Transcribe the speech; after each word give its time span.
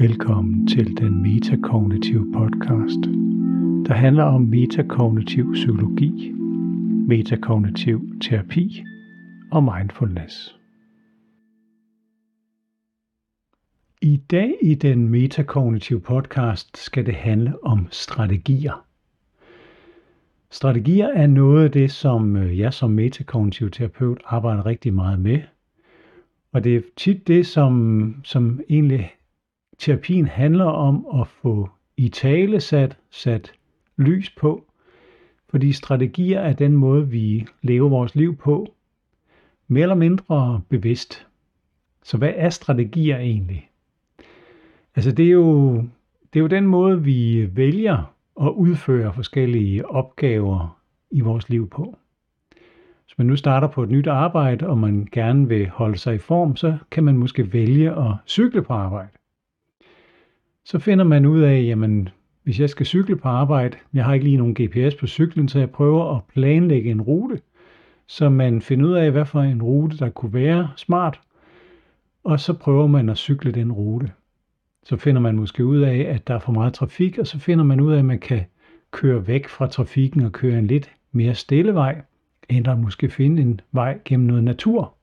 Velkommen 0.00 0.66
til 0.66 0.96
den 0.96 1.22
metakognitive 1.22 2.32
podcast, 2.32 3.00
der 3.86 3.94
handler 3.94 4.24
om 4.24 4.42
metakognitiv 4.42 5.52
psykologi, 5.52 6.32
metakognitiv 7.08 8.20
terapi 8.20 8.84
og 9.52 9.64
mindfulness. 9.64 10.58
I 14.02 14.16
dag 14.16 14.54
i 14.62 14.74
den 14.74 15.08
metakognitive 15.08 16.00
podcast 16.00 16.76
skal 16.76 17.06
det 17.06 17.14
handle 17.14 17.64
om 17.64 17.88
strategier. 17.90 18.86
Strategier 20.50 21.08
er 21.08 21.26
noget 21.26 21.64
af 21.64 21.72
det, 21.72 21.90
som 21.90 22.36
øh, 22.36 22.58
jeg 22.58 22.72
som 22.74 22.90
metakognitiv 22.90 23.70
terapeut 23.70 24.20
arbejder 24.24 24.66
rigtig 24.66 24.94
meget 24.94 25.20
med. 25.20 25.40
Og 26.52 26.64
det 26.64 26.76
er 26.76 26.80
tit 26.96 27.28
det, 27.28 27.46
som, 27.46 28.14
som 28.24 28.60
egentlig 28.68 29.13
terapien 29.78 30.26
handler 30.26 30.64
om 30.64 31.06
at 31.20 31.28
få 31.28 31.70
i 31.96 32.08
tale 32.08 32.60
sat, 32.60 32.98
sat 33.10 33.52
lys 33.96 34.30
på, 34.30 34.64
fordi 35.48 35.72
strategier 35.72 36.40
er 36.40 36.52
den 36.52 36.72
måde, 36.72 37.08
vi 37.08 37.46
lever 37.62 37.88
vores 37.88 38.14
liv 38.14 38.36
på, 38.36 38.74
mere 39.68 39.82
eller 39.82 39.94
mindre 39.94 40.60
bevidst. 40.68 41.26
Så 42.02 42.16
hvad 42.16 42.32
er 42.36 42.50
strategier 42.50 43.18
egentlig? 43.18 43.70
Altså 44.96 45.12
det 45.12 45.26
er 45.26 45.30
jo, 45.30 45.76
det 46.32 46.38
er 46.38 46.40
jo 46.40 46.46
den 46.46 46.66
måde, 46.66 47.02
vi 47.02 47.48
vælger 47.56 48.14
at 48.40 48.48
udføre 48.50 49.12
forskellige 49.12 49.86
opgaver 49.90 50.80
i 51.10 51.20
vores 51.20 51.48
liv 51.48 51.70
på. 51.70 51.98
Hvis 53.04 53.18
man 53.18 53.26
nu 53.26 53.36
starter 53.36 53.68
på 53.68 53.82
et 53.82 53.90
nyt 53.90 54.06
arbejde, 54.06 54.66
og 54.66 54.78
man 54.78 55.08
gerne 55.12 55.48
vil 55.48 55.68
holde 55.68 55.98
sig 55.98 56.14
i 56.14 56.18
form, 56.18 56.56
så 56.56 56.78
kan 56.90 57.04
man 57.04 57.16
måske 57.16 57.52
vælge 57.52 57.90
at 57.90 58.14
cykle 58.26 58.62
på 58.62 58.72
arbejde 58.72 59.10
så 60.64 60.78
finder 60.78 61.04
man 61.04 61.26
ud 61.26 61.40
af, 61.40 61.62
jamen, 61.62 62.08
hvis 62.42 62.60
jeg 62.60 62.70
skal 62.70 62.86
cykle 62.86 63.16
på 63.16 63.28
arbejde, 63.28 63.76
jeg 63.94 64.04
har 64.04 64.14
ikke 64.14 64.24
lige 64.24 64.36
nogen 64.36 64.54
GPS 64.54 64.94
på 64.94 65.06
cyklen, 65.06 65.48
så 65.48 65.58
jeg 65.58 65.70
prøver 65.70 66.16
at 66.16 66.22
planlægge 66.24 66.90
en 66.90 67.02
rute, 67.02 67.40
så 68.06 68.28
man 68.28 68.62
finder 68.62 68.86
ud 68.86 68.92
af, 68.92 69.10
hvad 69.10 69.24
for 69.24 69.40
en 69.40 69.62
rute, 69.62 69.98
der 69.98 70.10
kunne 70.10 70.32
være 70.32 70.68
smart, 70.76 71.20
og 72.24 72.40
så 72.40 72.52
prøver 72.52 72.86
man 72.86 73.08
at 73.08 73.16
cykle 73.16 73.52
den 73.52 73.72
rute. 73.72 74.12
Så 74.82 74.96
finder 74.96 75.20
man 75.20 75.36
måske 75.36 75.64
ud 75.64 75.80
af, 75.80 75.98
at 75.98 76.28
der 76.28 76.34
er 76.34 76.38
for 76.38 76.52
meget 76.52 76.74
trafik, 76.74 77.18
og 77.18 77.26
så 77.26 77.38
finder 77.38 77.64
man 77.64 77.80
ud 77.80 77.92
af, 77.92 77.98
at 77.98 78.04
man 78.04 78.18
kan 78.18 78.40
køre 78.90 79.26
væk 79.26 79.48
fra 79.48 79.66
trafikken 79.66 80.20
og 80.20 80.32
køre 80.32 80.58
en 80.58 80.66
lidt 80.66 80.90
mere 81.12 81.34
stille 81.34 81.74
vej, 81.74 82.02
eller 82.48 82.76
måske 82.76 83.10
finde 83.10 83.42
en 83.42 83.60
vej 83.72 83.98
gennem 84.04 84.26
noget 84.26 84.44
natur. 84.44 84.94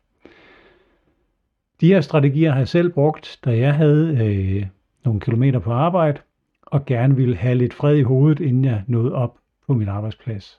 De 1.82 1.88
her 1.88 2.02
strategier 2.02 2.52
har 2.52 2.58
jeg 2.58 2.67
selv 2.67 2.89
brugt, 2.89 3.39
da 3.45 3.58
jeg 3.58 3.73
havde 3.73 4.17
øh, 4.26 4.66
nogle 5.06 5.20
kilometer 5.20 5.60
på 5.60 5.72
arbejde, 5.72 6.22
og 6.62 6.86
gerne 6.86 7.16
ville 7.16 7.36
have 7.36 7.56
lidt 7.56 7.74
fred 7.74 7.98
i 7.98 8.02
hovedet, 8.02 8.40
inden 8.40 8.66
jeg 8.66 8.84
nåede 8.88 9.14
op 9.14 9.38
på 9.68 9.74
min 9.74 9.88
arbejdsplads. 9.88 10.58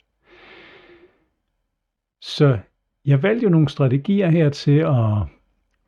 Så 2.20 2.58
jeg 3.04 3.22
valgte 3.22 3.44
jo 3.44 3.50
nogle 3.50 3.68
strategier 3.68 4.28
her 4.28 4.50
til 4.50 4.78
at 4.78 5.28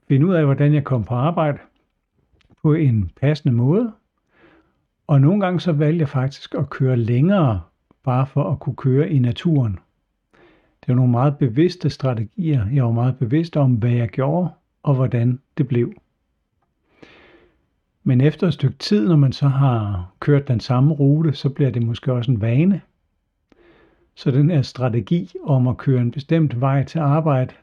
finde 0.09 0.27
ud 0.27 0.35
af, 0.35 0.45
hvordan 0.45 0.75
jeg 0.75 0.85
kom 0.85 1.05
på 1.05 1.15
arbejde 1.15 1.59
på 2.63 2.73
en 2.73 3.11
passende 3.21 3.55
måde. 3.55 3.93
Og 5.07 5.21
nogle 5.21 5.41
gange 5.41 5.61
så 5.61 5.73
valgte 5.73 6.01
jeg 6.01 6.09
faktisk 6.09 6.55
at 6.55 6.71
køre 6.71 6.97
længere, 6.97 7.61
bare 8.05 8.27
for 8.27 8.53
at 8.53 8.61
kunne 8.61 8.77
køre 8.77 9.11
i 9.11 9.19
naturen. 9.19 9.79
Det 10.81 10.89
var 10.89 10.95
nogle 10.95 11.11
meget 11.11 11.39
bevidste 11.39 11.91
strategier. 11.91 12.67
Jeg 12.73 12.85
var 12.85 12.93
meget 12.93 13.19
bevidst 13.19 13.57
om, 13.57 13.75
hvad 13.75 13.91
jeg 13.91 14.09
gjorde 14.09 14.51
og 14.83 14.95
hvordan 14.95 15.41
det 15.59 15.69
blev. 15.69 15.93
Men 18.07 18.21
efter 18.21 18.47
et 18.47 18.55
stykke 18.55 18.79
tid, 18.79 19.09
når 19.09 19.17
man 19.17 19.33
så 19.33 19.49
har 19.49 20.13
kørt 20.21 20.49
den 20.49 20.61
samme 20.61 20.95
rute, 20.95 21.33
så 21.33 21.49
bliver 21.49 21.71
det 21.71 21.83
måske 21.83 22.13
også 22.13 22.31
en 22.31 22.41
vane. 22.41 22.81
Så 24.15 24.31
den 24.31 24.51
her 24.51 24.63
strategi 24.63 25.31
om 25.45 25.69
at 25.69 25.77
køre 25.77 26.01
en 26.01 26.11
bestemt 26.11 26.61
vej 26.61 26.85
til 26.85 26.99
arbejde 26.99 27.55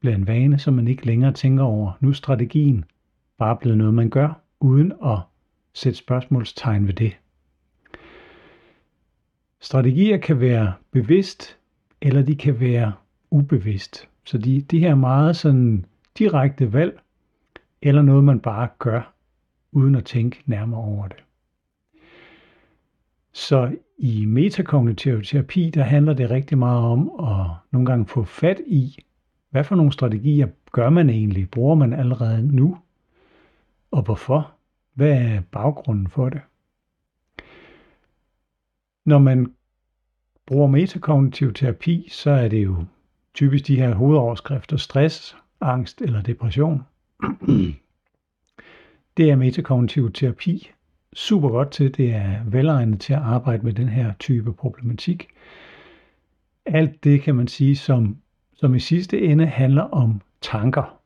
bliver 0.00 0.16
en 0.16 0.26
vane, 0.26 0.58
som 0.58 0.74
man 0.74 0.88
ikke 0.88 1.06
længere 1.06 1.32
tænker 1.32 1.64
over. 1.64 1.92
Nu 2.00 2.08
er 2.08 2.12
strategien 2.12 2.84
bare 3.38 3.56
blevet 3.56 3.78
noget, 3.78 3.94
man 3.94 4.10
gør, 4.10 4.40
uden 4.60 4.92
at 5.04 5.18
sætte 5.72 5.98
spørgsmålstegn 5.98 6.86
ved 6.86 6.94
det. 6.94 7.16
Strategier 9.60 10.16
kan 10.16 10.40
være 10.40 10.72
bevidst, 10.90 11.58
eller 12.00 12.22
de 12.22 12.36
kan 12.36 12.60
være 12.60 12.92
ubevidst. 13.30 14.08
Så 14.24 14.38
de, 14.38 14.60
de 14.60 14.78
her 14.78 14.94
meget 14.94 15.36
sådan 15.36 15.84
direkte 16.18 16.72
valg, 16.72 17.00
eller 17.82 18.02
noget, 18.02 18.24
man 18.24 18.40
bare 18.40 18.68
gør 18.78 19.13
uden 19.74 19.94
at 19.94 20.04
tænke 20.04 20.42
nærmere 20.46 20.80
over 20.80 21.08
det. 21.08 21.24
Så 23.32 23.76
i 23.98 24.24
metakognitiv 24.24 25.22
terapi, 25.22 25.70
der 25.70 25.82
handler 25.82 26.14
det 26.14 26.30
rigtig 26.30 26.58
meget 26.58 26.84
om 26.84 27.10
at 27.20 27.46
nogle 27.70 27.86
gange 27.86 28.06
få 28.06 28.24
fat 28.24 28.60
i, 28.66 28.96
hvad 29.50 29.64
for 29.64 29.76
nogle 29.76 29.92
strategier 29.92 30.48
gør 30.72 30.90
man 30.90 31.10
egentlig? 31.10 31.50
Bruger 31.50 31.74
man 31.74 31.92
allerede 31.92 32.46
nu? 32.56 32.78
Og 33.90 34.02
hvorfor? 34.02 34.52
Hvad 34.94 35.12
er 35.12 35.40
baggrunden 35.52 36.08
for 36.08 36.28
det? 36.28 36.40
Når 39.04 39.18
man 39.18 39.52
bruger 40.46 40.66
metakognitiv 40.66 41.52
terapi, 41.52 42.08
så 42.10 42.30
er 42.30 42.48
det 42.48 42.64
jo 42.64 42.84
typisk 43.34 43.66
de 43.66 43.76
her 43.76 43.94
hovedoverskrifter, 43.94 44.76
stress, 44.76 45.36
angst 45.60 46.02
eller 46.02 46.22
depression. 46.22 46.82
Det 49.16 49.30
er 49.30 49.36
metakognitiv 49.36 50.12
terapi 50.12 50.70
super 51.14 51.48
godt 51.48 51.70
til. 51.70 51.96
Det 51.96 52.14
er 52.14 52.44
velegnet 52.46 53.00
til 53.00 53.12
at 53.12 53.18
arbejde 53.18 53.62
med 53.62 53.72
den 53.72 53.88
her 53.88 54.12
type 54.18 54.52
problematik. 54.52 55.28
Alt 56.66 57.04
det 57.04 57.22
kan 57.22 57.34
man 57.34 57.48
sige, 57.48 57.76
som, 57.76 58.16
som 58.54 58.74
i 58.74 58.80
sidste 58.80 59.22
ende 59.22 59.46
handler 59.46 59.82
om 59.82 60.20
tanker. 60.40 61.00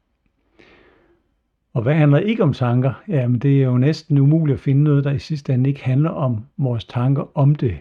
Og 1.73 1.83
hvad 1.83 1.95
handler 1.95 2.19
ikke 2.19 2.43
om 2.43 2.53
tanker? 2.53 3.03
Jamen 3.09 3.39
det 3.39 3.63
er 3.63 3.65
jo 3.65 3.79
næsten 3.79 4.19
umuligt 4.19 4.57
at 4.57 4.61
finde 4.61 4.83
noget, 4.83 5.05
der 5.05 5.13
i 5.13 5.19
sidste 5.19 5.55
ende 5.55 5.71
ikke 5.71 5.85
handler 5.85 6.11
om 6.11 6.45
vores 6.57 6.85
tanker 6.85 7.31
om 7.35 7.55
det. 7.55 7.79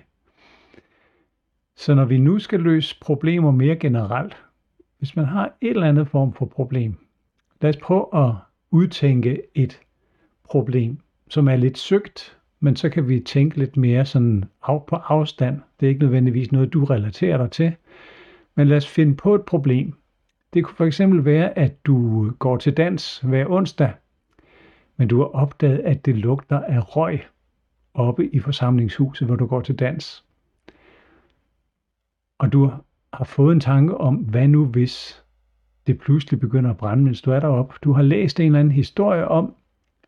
Så 1.76 1.96
når 1.96 2.06
vi 2.06 2.18
nu 2.18 2.40
skal 2.40 2.60
løse 2.60 2.96
problemer 3.02 3.52
mere 3.52 3.76
generelt, 3.76 4.38
hvis 4.98 5.16
man 5.16 5.26
har 5.26 5.58
et 5.62 5.70
eller 5.70 5.88
andet 5.88 6.08
form 6.08 6.34
for 6.34 6.46
problem, 6.46 6.96
lad 7.62 7.70
os 7.70 7.78
prøve 7.78 8.06
at 8.14 8.34
udtænke 8.72 9.42
et 9.56 9.80
problem, 10.50 10.98
som 11.30 11.48
er 11.48 11.56
lidt 11.56 11.78
søgt, 11.78 12.38
men 12.60 12.76
så 12.76 12.90
kan 12.90 13.10
vi 13.10 13.20
tænke 13.20 13.58
lidt 13.58 13.78
mere 13.78 14.06
sådan 14.06 14.46
af 14.64 14.86
på 14.86 14.96
afstand. 14.96 15.62
Det 15.80 15.86
er 15.86 15.90
ikke 15.90 16.02
nødvendigvis 16.02 16.52
noget, 16.52 16.74
du 16.74 16.86
relaterer 16.86 17.38
dig 17.38 17.52
til. 17.52 17.76
Men 18.56 18.68
lad 18.68 18.78
os 18.78 18.88
finde 18.88 19.16
på 19.16 19.36
et 19.36 19.46
problem. 19.46 19.94
Det 20.54 20.64
kunne 20.64 20.76
for 20.76 20.86
eksempel 20.86 21.26
være, 21.26 21.58
at 21.58 21.86
du 21.86 22.30
går 22.32 22.58
til 22.58 22.74
dans 22.74 23.20
hver 23.20 23.46
onsdag, 23.50 23.94
men 24.98 25.08
du 25.08 25.18
har 25.18 25.26
opdaget, 25.26 25.80
at 25.80 26.06
det 26.06 26.16
lugter 26.16 26.60
af 26.60 26.98
røg 26.98 27.22
oppe 27.94 28.36
i 28.36 28.40
forsamlingshuset, 28.40 29.28
hvor 29.28 29.36
du 29.36 29.46
går 29.46 29.62
til 29.62 29.76
dans. 29.76 30.26
Og 32.40 32.54
du 32.54 32.72
har 33.14 33.26
fået 33.26 33.54
en 33.54 33.60
tanke 33.60 33.98
om, 33.98 34.16
hvad 34.16 34.48
nu 34.48 34.66
hvis 34.66 35.24
det 35.88 36.00
pludselig 36.00 36.40
begynder 36.40 36.70
at 36.70 36.78
brænde, 36.78 37.04
mens 37.04 37.22
du 37.22 37.32
er 37.32 37.40
deroppe. 37.40 37.76
Du 37.84 37.94
har 37.94 38.02
læst 38.02 38.40
en 38.40 38.46
eller 38.46 38.60
anden 38.60 38.72
historie 38.72 39.28
om, 39.28 39.56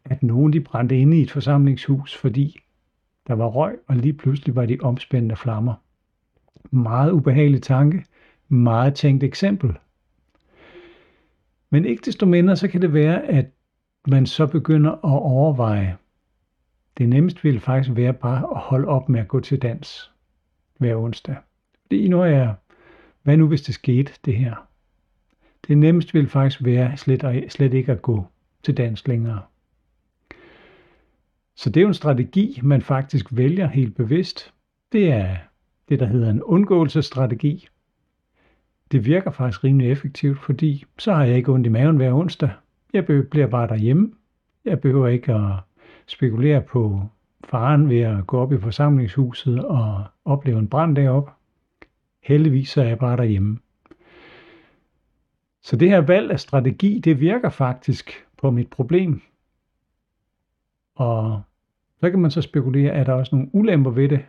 at 0.06 0.24
nogen 0.24 0.54
de 0.54 0.62
brændte 0.62 1.00
inde 1.00 1.18
i 1.18 1.22
et 1.22 1.32
forsamlingshus, 1.32 2.16
fordi 2.16 2.60
der 3.28 3.34
var 3.34 3.48
røg, 3.48 3.78
og 3.88 3.96
lige 3.96 4.14
pludselig 4.14 4.56
var 4.56 4.66
de 4.66 4.78
omspændende 4.82 5.36
flammer. 5.36 5.74
Meget 6.72 7.12
ubehagelig 7.12 7.62
tanke, 7.62 8.06
meget 8.48 8.96
tænkt 8.96 9.24
eksempel. 9.24 9.78
Men 11.70 11.86
ikke 11.86 12.02
desto 12.06 12.26
mindre, 12.26 12.56
så 12.56 12.68
kan 12.68 12.82
det 12.82 12.94
være, 12.94 13.26
at 13.26 13.46
man 14.08 14.26
så 14.26 14.48
begynder 14.48 14.92
at 14.92 15.22
overveje, 15.22 15.98
det 16.98 17.10
nemmest 17.10 17.44
ville 17.44 17.60
faktisk 17.60 17.96
være 17.96 18.14
bare 18.14 18.48
at 18.56 18.62
holde 18.62 18.88
op 18.88 19.10
med 19.10 19.20
at 19.20 19.28
gå 19.28 19.40
til 19.40 19.62
dans 19.62 20.12
hver 20.78 20.96
onsdag. 20.96 21.36
Fordi 21.82 22.08
nu 22.08 22.22
er, 22.22 22.54
hvad 23.24 23.38
nu 23.38 23.48
hvis 23.48 23.62
det 23.62 23.76
skete, 23.76 24.14
det 24.26 24.38
her? 24.38 24.68
Det 25.68 25.78
nemmest 25.78 26.14
ville 26.14 26.30
faktisk 26.30 26.64
være 26.64 26.98
slet, 26.98 27.46
slet 27.52 27.74
ikke 27.74 27.92
at 27.92 28.02
gå 28.02 28.26
til 28.64 28.78
dans 28.78 29.08
længere. 29.08 29.42
Så 31.60 31.70
det 31.70 31.78
er 31.78 31.82
jo 31.82 31.88
en 31.88 31.94
strategi, 31.94 32.60
man 32.64 32.82
faktisk 32.82 33.28
vælger 33.32 33.68
helt 33.68 33.96
bevidst. 33.96 34.54
Det 34.92 35.12
er 35.12 35.36
det, 35.90 36.00
der 36.00 36.06
hedder 36.06 36.30
en 36.30 36.44
undgåelsesstrategi. 36.44 37.68
Det 38.92 39.06
virker 39.06 39.32
faktisk 39.32 39.64
rimelig 39.64 39.92
effektivt, 39.92 40.40
fordi 40.40 40.86
så 40.98 41.14
har 41.14 41.24
jeg 41.24 41.38
ikke 41.38 41.52
ondt 41.52 41.68
i 41.68 41.70
maven 41.70 41.98
hver 41.98 42.14
onsdag. 42.14 42.50
Jeg 42.94 43.06
bliver 43.06 43.48
bare 43.48 43.68
derhjemme. 43.68 44.14
Jeg 44.66 44.80
behøver 44.80 45.08
ikke 45.08 45.34
at 45.34 45.52
spekulere 46.08 46.62
på 46.62 47.02
faren 47.44 47.90
ved 47.90 48.00
at 48.00 48.28
gå 48.28 48.40
op 48.40 48.54
i 48.54 48.60
forsamlingshuset 48.60 49.66
og 49.66 50.04
opleve 50.26 50.60
en 50.60 50.68
brand 50.68 50.96
deroppe. 50.96 51.32
Heldigvis 52.24 52.70
så 52.70 52.82
er 52.82 52.88
jeg 52.88 53.00
bare 53.00 53.18
derhjemme. 53.18 53.60
Så 55.62 55.76
det 55.76 55.90
her 55.90 56.02
valg 56.02 56.32
af 56.32 56.40
strategi, 56.40 57.00
det 57.00 57.20
virker 57.20 57.50
faktisk 57.50 58.26
på 58.38 58.52
mit 58.52 58.70
problem. 58.70 59.22
Og 60.96 61.42
så 62.02 62.10
kan 62.10 62.20
man 62.20 62.32
så 62.32 62.42
spekulere, 62.42 62.92
er 62.92 63.04
der 63.04 63.14
også 63.14 63.36
nogle 63.36 63.56
ulemper 63.56 63.92
ved 63.92 64.10
det. 64.10 64.26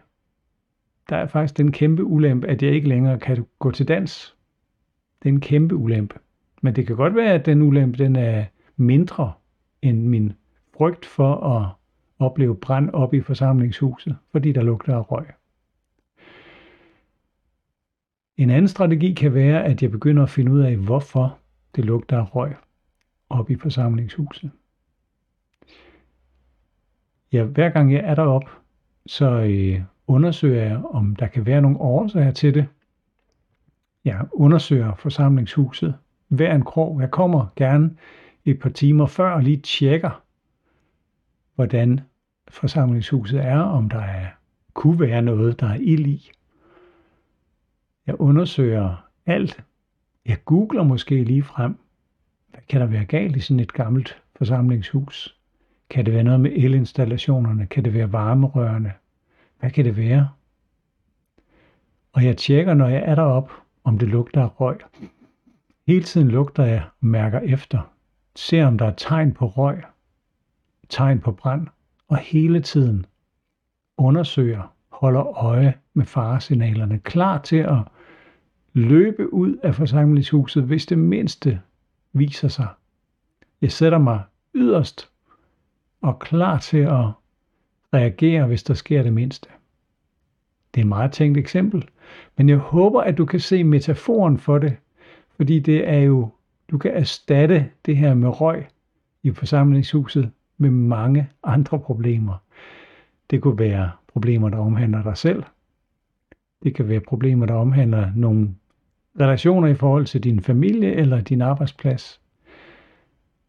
Der 1.08 1.16
er 1.16 1.26
faktisk 1.26 1.58
den 1.58 1.72
kæmpe 1.72 2.04
ulempe, 2.04 2.48
at 2.48 2.62
jeg 2.62 2.72
ikke 2.72 2.88
længere 2.88 3.18
kan 3.18 3.46
gå 3.58 3.70
til 3.70 3.88
dans. 3.88 4.36
Det 5.22 5.28
er 5.28 5.32
en 5.32 5.40
kæmpe 5.40 5.74
ulempe. 5.74 6.18
Men 6.62 6.76
det 6.76 6.86
kan 6.86 6.96
godt 6.96 7.14
være, 7.14 7.32
at 7.32 7.46
den 7.46 7.62
ulempe 7.62 8.04
den 8.04 8.16
er 8.16 8.44
mindre 8.76 9.32
end 9.82 10.02
min 10.06 10.32
frygt 10.76 11.06
for 11.06 11.34
at 11.34 11.68
opleve 12.18 12.56
brand 12.56 12.90
op 12.90 13.14
i 13.14 13.20
forsamlingshuset, 13.20 14.16
fordi 14.32 14.52
der 14.52 14.62
lugter 14.62 14.96
af 14.96 15.10
røg. 15.12 15.26
En 18.36 18.50
anden 18.50 18.68
strategi 18.68 19.12
kan 19.12 19.34
være, 19.34 19.64
at 19.64 19.82
jeg 19.82 19.90
begynder 19.90 20.22
at 20.22 20.30
finde 20.30 20.52
ud 20.52 20.60
af, 20.60 20.76
hvorfor 20.76 21.38
det 21.76 21.84
lugter 21.84 22.18
af 22.18 22.36
røg 22.36 22.54
op 23.28 23.50
i 23.50 23.56
forsamlingshuset. 23.56 24.50
Ja, 27.32 27.44
hver 27.44 27.68
gang 27.70 27.92
jeg 27.92 28.00
er 28.04 28.14
derop, 28.14 28.44
så 29.06 29.30
øh, 29.30 29.82
undersøger 30.06 30.62
jeg, 30.62 30.84
om 30.84 31.16
der 31.16 31.26
kan 31.26 31.46
være 31.46 31.60
nogle 31.60 31.80
årsager 31.80 32.30
til 32.30 32.54
det. 32.54 32.66
Jeg 34.04 34.26
undersøger 34.32 34.94
forsamlingshuset 34.94 35.94
hver 36.28 36.54
en 36.54 36.64
krog. 36.64 37.00
Jeg 37.00 37.10
kommer 37.10 37.46
gerne 37.56 37.96
et 38.44 38.58
par 38.58 38.70
timer 38.70 39.06
før 39.06 39.32
og 39.32 39.42
lige 39.42 39.60
tjekker, 39.60 40.22
hvordan 41.54 42.00
forsamlingshuset 42.48 43.40
er, 43.40 43.60
om 43.60 43.88
der 43.88 44.00
er, 44.00 44.26
kunne 44.74 45.00
være 45.00 45.22
noget, 45.22 45.60
der 45.60 45.66
er 45.66 45.78
ild 45.80 46.06
i. 46.06 46.30
Jeg 48.06 48.20
undersøger 48.20 49.08
alt. 49.26 49.64
Jeg 50.26 50.44
googler 50.44 50.82
måske 50.82 51.24
lige 51.24 51.42
frem, 51.42 51.78
hvad 52.50 52.60
kan 52.68 52.80
der 52.80 52.86
være 52.86 53.04
galt 53.04 53.36
i 53.36 53.40
sådan 53.40 53.60
et 53.60 53.72
gammelt 53.72 54.22
forsamlingshus? 54.36 55.39
Kan 55.90 56.06
det 56.06 56.14
være 56.14 56.22
noget 56.22 56.40
med 56.40 56.50
elinstallationerne? 56.52 57.66
Kan 57.66 57.84
det 57.84 57.94
være 57.94 58.12
varmerørene? 58.12 58.92
Hvad 59.60 59.70
kan 59.70 59.84
det 59.84 59.96
være? 59.96 60.28
Og 62.12 62.24
jeg 62.24 62.36
tjekker, 62.36 62.74
når 62.74 62.88
jeg 62.88 63.02
er 63.06 63.14
derop, 63.14 63.50
om 63.84 63.98
det 63.98 64.08
lugter 64.08 64.42
af 64.42 64.60
røg. 64.60 64.78
Hele 65.86 66.02
tiden 66.02 66.28
lugter 66.28 66.64
jeg 66.64 66.82
og 67.00 67.06
mærker 67.06 67.40
efter. 67.40 67.92
Ser 68.36 68.66
om 68.66 68.78
der 68.78 68.86
er 68.86 68.94
tegn 68.94 69.32
på 69.32 69.46
røg, 69.46 69.82
tegn 70.88 71.20
på 71.20 71.32
brand, 71.32 71.66
og 72.08 72.16
hele 72.16 72.60
tiden 72.60 73.06
undersøger, 73.96 74.74
holder 74.88 75.26
øje 75.26 75.74
med 75.94 76.06
faresignalerne, 76.06 76.98
klar 76.98 77.40
til 77.40 77.56
at 77.56 77.78
løbe 78.72 79.34
ud 79.34 79.56
af 79.56 79.74
forsamlingshuset, 79.74 80.62
hvis 80.62 80.86
det 80.86 80.98
mindste 80.98 81.60
viser 82.12 82.48
sig. 82.48 82.68
Jeg 83.60 83.72
sætter 83.72 83.98
mig 83.98 84.22
yderst 84.54 85.09
og 86.02 86.18
klar 86.18 86.58
til 86.58 86.78
at 86.78 87.04
reagere, 87.94 88.46
hvis 88.46 88.62
der 88.62 88.74
sker 88.74 89.02
det 89.02 89.12
mindste. 89.12 89.48
Det 90.74 90.80
er 90.80 90.84
et 90.84 90.88
meget 90.88 91.12
tænkt 91.12 91.38
eksempel, 91.38 91.88
men 92.36 92.48
jeg 92.48 92.56
håber, 92.56 93.00
at 93.00 93.18
du 93.18 93.24
kan 93.24 93.40
se 93.40 93.64
metaforen 93.64 94.38
for 94.38 94.58
det, 94.58 94.76
fordi 95.36 95.58
det 95.58 95.88
er 95.88 95.98
jo, 95.98 96.28
du 96.70 96.78
kan 96.78 96.90
erstatte 96.90 97.70
det 97.86 97.96
her 97.96 98.14
med 98.14 98.40
røg 98.40 98.66
i 99.22 99.30
forsamlingshuset 99.30 100.30
med 100.58 100.70
mange 100.70 101.28
andre 101.42 101.78
problemer. 101.78 102.34
Det 103.30 103.42
kunne 103.42 103.58
være 103.58 103.90
problemer, 104.12 104.48
der 104.48 104.58
omhandler 104.58 105.02
dig 105.02 105.16
selv. 105.16 105.42
Det 106.62 106.74
kan 106.74 106.88
være 106.88 107.00
problemer, 107.00 107.46
der 107.46 107.54
omhandler 107.54 108.12
nogle 108.14 108.54
relationer 109.20 109.68
i 109.68 109.74
forhold 109.74 110.06
til 110.06 110.24
din 110.24 110.40
familie 110.40 110.92
eller 110.92 111.20
din 111.20 111.42
arbejdsplads 111.42 112.20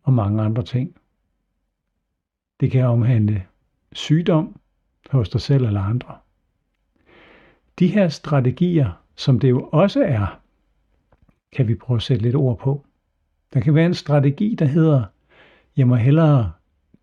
og 0.03 0.13
mange 0.13 0.41
andre 0.41 0.63
ting. 0.63 0.95
Det 2.61 2.71
kan 2.71 2.85
omhandle 2.85 3.45
sygdom 3.91 4.55
hos 5.09 5.29
dig 5.29 5.41
selv 5.41 5.65
eller 5.65 5.81
andre. 5.81 6.17
De 7.79 7.87
her 7.87 8.09
strategier, 8.09 9.01
som 9.15 9.39
det 9.39 9.49
jo 9.49 9.69
også 9.71 10.03
er, 10.03 10.39
kan 11.51 11.67
vi 11.67 11.75
prøve 11.75 11.95
at 11.95 12.03
sætte 12.03 12.23
lidt 12.23 12.35
ord 12.35 12.57
på. 12.59 12.85
Der 13.53 13.59
kan 13.59 13.75
være 13.75 13.85
en 13.85 13.93
strategi, 13.93 14.55
der 14.55 14.65
hedder, 14.65 15.03
jeg 15.77 15.87
må 15.87 15.95
hellere 15.95 16.51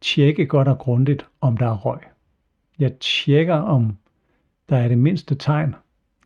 tjekke 0.01 0.47
godt 0.47 0.69
og 0.69 0.79
grundigt, 0.79 1.27
om 1.41 1.57
der 1.57 1.67
er 1.67 1.77
røg. 1.77 2.01
Jeg 2.79 2.99
tjekker, 2.99 3.55
om 3.55 3.97
der 4.69 4.77
er 4.77 4.89
det 4.89 4.99
mindste 4.99 5.35
tegn. 5.35 5.75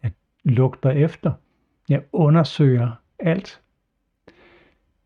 Jeg 0.03 0.13
lugter 0.45 0.91
efter. 0.91 1.33
Jeg 1.89 2.03
undersøger 2.13 2.91
alt. 3.19 3.61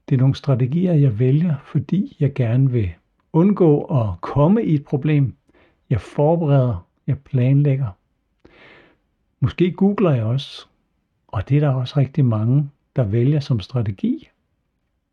Det 0.08 0.14
er 0.14 0.19
nogle 0.19 0.34
strategier, 0.34 0.93
jeg 0.93 1.19
vælger, 1.19 1.55
fordi 1.64 2.17
jeg 2.20 2.34
gerne 2.34 2.70
vil 2.70 2.93
undgå 3.36 3.80
at 3.80 4.20
komme 4.20 4.64
i 4.64 4.74
et 4.74 4.84
problem. 4.84 5.34
Jeg 5.90 6.00
forbereder, 6.00 6.86
jeg 7.06 7.18
planlægger. 7.18 7.88
Måske 9.40 9.72
googler 9.72 10.14
jeg 10.14 10.24
også, 10.24 10.66
og 11.28 11.48
det 11.48 11.56
er 11.56 11.60
der 11.60 11.68
også 11.68 11.94
rigtig 11.96 12.24
mange, 12.24 12.70
der 12.96 13.04
vælger 13.04 13.40
som 13.40 13.60
strategi. 13.60 14.28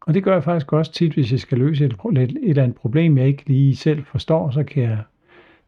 Og 0.01 0.13
det 0.13 0.23
gør 0.23 0.33
jeg 0.33 0.43
faktisk 0.43 0.73
også 0.73 0.91
tit, 0.91 1.13
hvis 1.13 1.31
jeg 1.31 1.39
skal 1.39 1.57
løse 1.57 1.85
et, 1.85 1.93
et, 2.11 2.17
et 2.17 2.37
eller 2.49 2.63
andet 2.63 2.77
problem, 2.77 3.17
jeg 3.17 3.27
ikke 3.27 3.43
lige 3.47 3.75
selv 3.75 4.05
forstår, 4.05 4.51
så 4.51 4.63
kan 4.63 4.83
jeg 4.83 5.03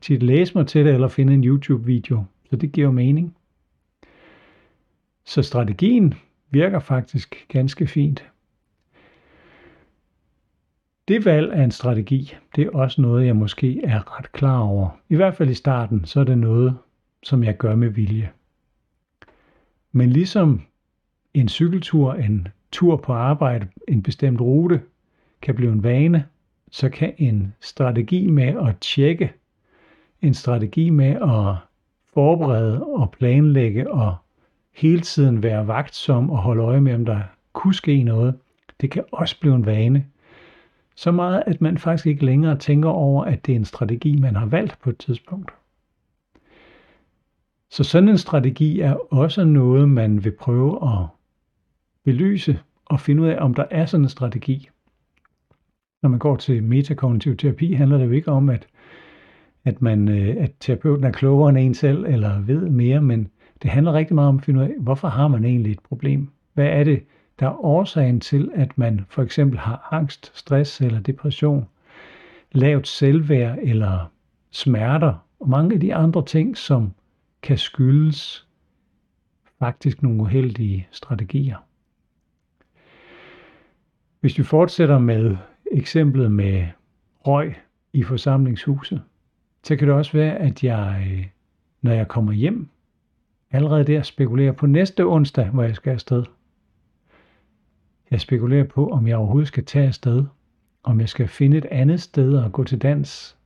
tit 0.01 0.23
læse 0.23 0.57
mig 0.57 0.67
til 0.67 0.85
det 0.85 0.93
eller 0.93 1.07
finde 1.07 1.33
en 1.33 1.43
YouTube-video. 1.43 2.23
Så 2.49 2.55
det 2.55 2.71
giver 2.71 2.91
mening. 2.91 3.35
Så 5.25 5.41
strategien 5.41 6.13
virker 6.49 6.79
faktisk 6.79 7.45
ganske 7.47 7.87
fint. 7.87 8.25
Det 11.07 11.25
valg 11.25 11.53
af 11.53 11.63
en 11.63 11.71
strategi, 11.71 12.35
det 12.55 12.65
er 12.65 12.69
også 12.69 13.01
noget, 13.01 13.25
jeg 13.25 13.35
måske 13.35 13.81
er 13.83 14.17
ret 14.17 14.31
klar 14.31 14.59
over. 14.59 14.89
I 15.09 15.15
hvert 15.15 15.35
fald 15.35 15.49
i 15.49 15.53
starten, 15.53 16.05
så 16.05 16.19
er 16.19 16.23
det 16.23 16.37
noget, 16.37 16.77
som 17.23 17.43
jeg 17.43 17.57
gør 17.57 17.75
med 17.75 17.89
vilje. 17.89 18.31
Men 19.91 20.09
ligesom 20.09 20.61
en 21.33 21.49
cykeltur, 21.49 22.13
en 22.13 22.47
tur 22.71 22.95
på 22.95 23.13
arbejde, 23.13 23.67
en 23.87 24.03
bestemt 24.03 24.41
rute, 24.41 24.81
kan 25.41 25.55
blive 25.55 25.71
en 25.71 25.83
vane, 25.83 26.25
så 26.71 26.89
kan 26.89 27.13
en 27.17 27.53
strategi 27.61 28.27
med 28.27 28.67
at 28.67 28.77
tjekke, 28.81 29.33
en 30.21 30.33
strategi 30.33 30.89
med 30.89 31.15
at 31.15 31.55
forberede 32.13 32.83
og 32.83 33.11
planlægge 33.11 33.91
og 33.91 34.15
hele 34.73 35.01
tiden 35.01 35.43
være 35.43 35.67
vagtsom 35.67 36.29
og 36.29 36.37
holde 36.37 36.63
øje 36.63 36.81
med, 36.81 36.93
om 36.93 37.05
der 37.05 37.19
kunne 37.53 37.73
ske 37.73 38.03
noget, 38.03 38.39
det 38.81 38.91
kan 38.91 39.03
også 39.11 39.39
blive 39.39 39.55
en 39.55 39.65
vane. 39.65 40.05
Så 40.95 41.11
meget, 41.11 41.43
at 41.47 41.61
man 41.61 41.77
faktisk 41.77 42.07
ikke 42.07 42.25
længere 42.25 42.57
tænker 42.57 42.89
over, 42.89 43.25
at 43.25 43.45
det 43.45 43.51
er 43.51 43.55
en 43.55 43.65
strategi, 43.65 44.15
man 44.15 44.35
har 44.35 44.45
valgt 44.45 44.79
på 44.83 44.89
et 44.89 44.97
tidspunkt. 44.97 45.51
Så 47.69 47.83
sådan 47.83 48.09
en 48.09 48.17
strategi 48.17 48.79
er 48.79 49.13
også 49.13 49.45
noget, 49.45 49.89
man 49.89 50.23
vil 50.23 50.31
prøve 50.31 50.89
at 50.91 51.07
belyse 52.03 52.59
og 52.85 52.99
finde 52.99 53.23
ud 53.23 53.27
af, 53.27 53.37
om 53.43 53.53
der 53.53 53.65
er 53.71 53.85
sådan 53.85 54.03
en 54.05 54.09
strategi. 54.09 54.69
Når 56.01 56.09
man 56.09 56.19
går 56.19 56.35
til 56.35 56.63
metakognitiv 56.63 57.37
terapi, 57.37 57.73
handler 57.73 57.97
det 57.97 58.05
jo 58.05 58.11
ikke 58.11 58.31
om, 58.31 58.49
at, 58.49 58.67
at, 59.65 59.81
man, 59.81 60.07
øh, 60.07 60.35
at 60.39 60.51
terapeuten 60.59 61.03
er 61.03 61.11
klogere 61.11 61.49
end 61.49 61.57
en 61.57 61.73
selv, 61.73 62.05
eller 62.05 62.41
ved 62.41 62.69
mere, 62.69 63.01
men 63.01 63.27
det 63.61 63.69
handler 63.69 63.93
rigtig 63.93 64.15
meget 64.15 64.29
om 64.29 64.37
at 64.37 64.43
finde 64.43 64.59
ud 64.59 64.65
af, 64.65 64.75
hvorfor 64.79 65.07
har 65.07 65.27
man 65.27 65.45
egentlig 65.45 65.71
et 65.71 65.79
problem? 65.79 66.29
Hvad 66.53 66.67
er 66.67 66.83
det, 66.83 67.03
der 67.39 67.45
er 67.45 67.65
årsagen 67.65 68.19
til, 68.19 68.51
at 68.55 68.77
man 68.77 69.05
for 69.09 69.23
eksempel 69.23 69.59
har 69.59 69.87
angst, 69.91 70.31
stress 70.37 70.81
eller 70.81 70.99
depression, 70.99 71.67
lavt 72.51 72.87
selvværd 72.87 73.57
eller 73.61 74.11
smerter, 74.51 75.13
og 75.39 75.49
mange 75.49 75.73
af 75.73 75.79
de 75.79 75.95
andre 75.95 76.25
ting, 76.25 76.57
som 76.57 76.93
kan 77.41 77.57
skyldes 77.57 78.47
faktisk 79.59 80.03
nogle 80.03 80.21
uheldige 80.21 80.87
strategier. 80.91 81.57
Hvis 84.19 84.37
vi 84.37 84.43
fortsætter 84.43 84.99
med 84.99 85.37
eksemplet 85.71 86.31
med 86.31 86.67
røg 87.27 87.55
i 87.93 88.03
forsamlingshuset, 88.03 89.01
så 89.63 89.75
kan 89.75 89.87
det 89.87 89.95
også 89.95 90.11
være, 90.11 90.35
at 90.35 90.63
jeg, 90.63 91.31
når 91.81 91.91
jeg 91.91 92.07
kommer 92.07 92.33
hjem, 92.33 92.69
allerede 93.51 93.83
der 93.83 94.01
spekulerer 94.01 94.51
på 94.51 94.65
næste 94.65 95.05
onsdag, 95.05 95.49
hvor 95.49 95.63
jeg 95.63 95.75
skal 95.75 95.91
afsted. 95.91 96.23
Jeg 98.11 98.21
spekulerer 98.21 98.63
på, 98.63 98.89
om 98.89 99.07
jeg 99.07 99.17
overhovedet 99.17 99.47
skal 99.47 99.65
tage 99.65 99.87
afsted, 99.87 100.25
om 100.83 100.99
jeg 100.99 101.09
skal 101.09 101.27
finde 101.27 101.57
et 101.57 101.65
andet 101.65 102.01
sted 102.01 102.43
at 102.45 102.51
gå 102.51 102.63
til 102.63 102.81
dans, 102.81 103.37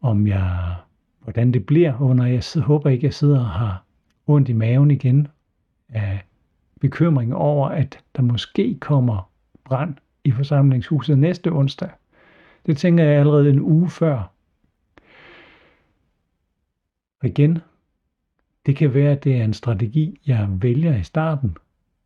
om 0.00 0.26
jeg, 0.26 0.74
hvordan 1.20 1.52
det 1.52 1.66
bliver 1.66 2.00
under, 2.00 2.26
jeg 2.26 2.44
sidder, 2.44 2.66
håber 2.66 2.90
ikke, 2.90 3.06
jeg 3.06 3.14
sidder 3.14 3.40
og 3.40 3.50
har 3.50 3.84
ondt 4.26 4.48
i 4.48 4.52
maven 4.52 4.90
igen 4.90 5.28
af 5.88 6.24
bekymring 6.80 7.34
over, 7.34 7.68
at 7.68 8.04
der 8.16 8.22
måske 8.22 8.78
kommer 8.80 9.30
brand 9.64 9.94
i 10.24 10.30
forsamlingshuset 10.30 11.18
næste 11.18 11.52
onsdag. 11.52 11.90
Det 12.66 12.76
tænker 12.76 13.04
jeg 13.04 13.20
allerede 13.20 13.50
en 13.50 13.60
uge 13.60 13.90
før. 13.90 14.30
Og 17.22 17.28
igen, 17.28 17.58
det 18.66 18.76
kan 18.76 18.94
være, 18.94 19.12
at 19.12 19.24
det 19.24 19.36
er 19.36 19.44
en 19.44 19.54
strategi, 19.54 20.20
jeg 20.26 20.48
vælger 20.50 20.96
i 20.96 21.02
starten, 21.02 21.56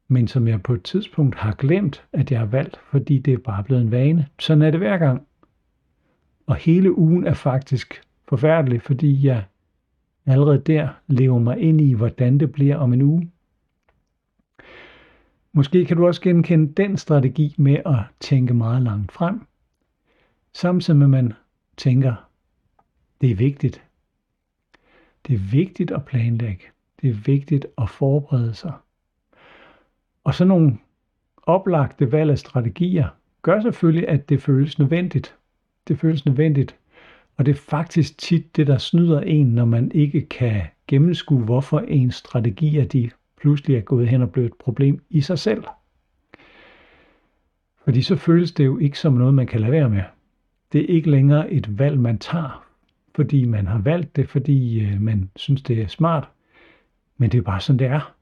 men 0.08 0.28
som 0.28 0.48
jeg 0.48 0.62
på 0.62 0.74
et 0.74 0.82
tidspunkt 0.82 1.34
har 1.36 1.54
glemt, 1.54 2.04
at 2.12 2.30
jeg 2.30 2.38
har 2.38 2.46
valgt, 2.46 2.80
fordi 2.90 3.18
det 3.18 3.34
er 3.34 3.38
bare 3.38 3.64
blevet 3.64 3.82
en 3.82 3.90
vane. 3.90 4.26
Sådan 4.38 4.62
er 4.62 4.70
det 4.70 4.80
hver 4.80 4.98
gang. 4.98 5.26
Og 6.46 6.56
hele 6.56 6.98
ugen 6.98 7.26
er 7.26 7.34
faktisk 7.34 8.02
forfærdelig, 8.28 8.82
fordi 8.82 9.26
jeg 9.26 9.44
allerede 10.26 10.58
der 10.58 10.88
lever 11.06 11.38
mig 11.38 11.58
ind 11.58 11.80
i, 11.80 11.92
hvordan 11.92 12.38
det 12.38 12.52
bliver 12.52 12.76
om 12.76 12.92
en 12.92 13.02
uge. 13.02 13.30
Måske 15.52 15.84
kan 15.84 15.96
du 15.96 16.06
også 16.06 16.20
genkende 16.20 16.72
den 16.72 16.96
strategi 16.96 17.54
med 17.58 17.76
at 17.86 17.98
tænke 18.20 18.54
meget 18.54 18.82
langt 18.82 19.12
frem, 19.12 19.46
samtidig 20.52 20.98
med 20.98 21.06
at 21.06 21.10
man 21.10 21.32
tænker, 21.76 22.28
det 23.20 23.30
er 23.30 23.34
vigtigt. 23.34 23.84
Det 25.26 25.34
er 25.34 25.50
vigtigt 25.50 25.90
at 25.90 26.04
planlægge. 26.04 26.64
Det 27.02 27.10
er 27.10 27.14
vigtigt 27.14 27.66
at 27.78 27.90
forberede 27.90 28.54
sig. 28.54 28.72
Og 30.28 30.34
så 30.34 30.44
nogle 30.44 30.78
oplagte 31.42 32.12
valg 32.12 32.30
af 32.30 32.38
strategier 32.38 33.08
gør 33.42 33.60
selvfølgelig, 33.60 34.08
at 34.08 34.28
det 34.28 34.42
føles 34.42 34.78
nødvendigt. 34.78 35.36
Det 35.88 35.98
føles 35.98 36.26
nødvendigt. 36.26 36.76
Og 37.36 37.46
det 37.46 37.52
er 37.52 37.58
faktisk 37.58 38.18
tit 38.18 38.56
det, 38.56 38.66
der 38.66 38.78
snyder 38.78 39.20
en, 39.20 39.46
når 39.46 39.64
man 39.64 39.92
ikke 39.92 40.26
kan 40.26 40.62
gennemskue, 40.86 41.44
hvorfor 41.44 41.80
ens 41.80 42.14
strategier 42.14 42.84
de 42.84 43.10
pludselig 43.40 43.76
er 43.76 43.80
gået 43.80 44.08
hen 44.08 44.22
og 44.22 44.32
blevet 44.32 44.46
et 44.46 44.54
problem 44.58 45.02
i 45.10 45.20
sig 45.20 45.38
selv. 45.38 45.64
Fordi 47.84 48.02
så 48.02 48.16
føles 48.16 48.52
det 48.52 48.64
jo 48.64 48.78
ikke 48.78 48.98
som 48.98 49.12
noget, 49.12 49.34
man 49.34 49.46
kan 49.46 49.60
lade 49.60 49.72
være 49.72 49.90
med. 49.90 50.02
Det 50.72 50.80
er 50.80 50.94
ikke 50.94 51.10
længere 51.10 51.50
et 51.50 51.78
valg, 51.78 51.98
man 52.00 52.18
tager, 52.18 52.66
fordi 53.14 53.44
man 53.44 53.66
har 53.66 53.78
valgt 53.78 54.16
det, 54.16 54.28
fordi 54.28 54.80
øh, 54.80 55.00
man 55.00 55.30
synes, 55.36 55.62
det 55.62 55.82
er 55.82 55.86
smart. 55.86 56.28
Men 57.16 57.32
det 57.32 57.38
er 57.38 57.42
bare 57.42 57.60
sådan, 57.60 57.78
det 57.78 57.86
er. 57.86 58.17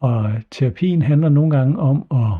Og 0.00 0.32
terapien 0.50 1.02
handler 1.02 1.28
nogle 1.28 1.56
gange 1.56 1.78
om 1.78 2.06
at, 2.10 2.38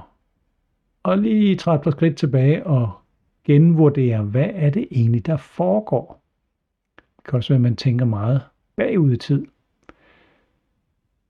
at 1.12 1.18
lige 1.18 1.56
træde 1.56 1.82
på 1.82 1.90
skridt 1.90 2.16
tilbage 2.16 2.66
og 2.66 2.92
genvurdere, 3.44 4.22
hvad 4.22 4.50
er 4.52 4.70
det 4.70 4.88
egentlig, 4.90 5.26
der 5.26 5.36
foregår. 5.36 6.22
Det 6.96 7.24
kan 7.24 7.36
også 7.36 7.48
være, 7.48 7.58
at 7.58 7.62
man 7.62 7.76
tænker 7.76 8.04
meget 8.04 8.42
bagud 8.76 9.12
i 9.12 9.16
tid. 9.16 9.46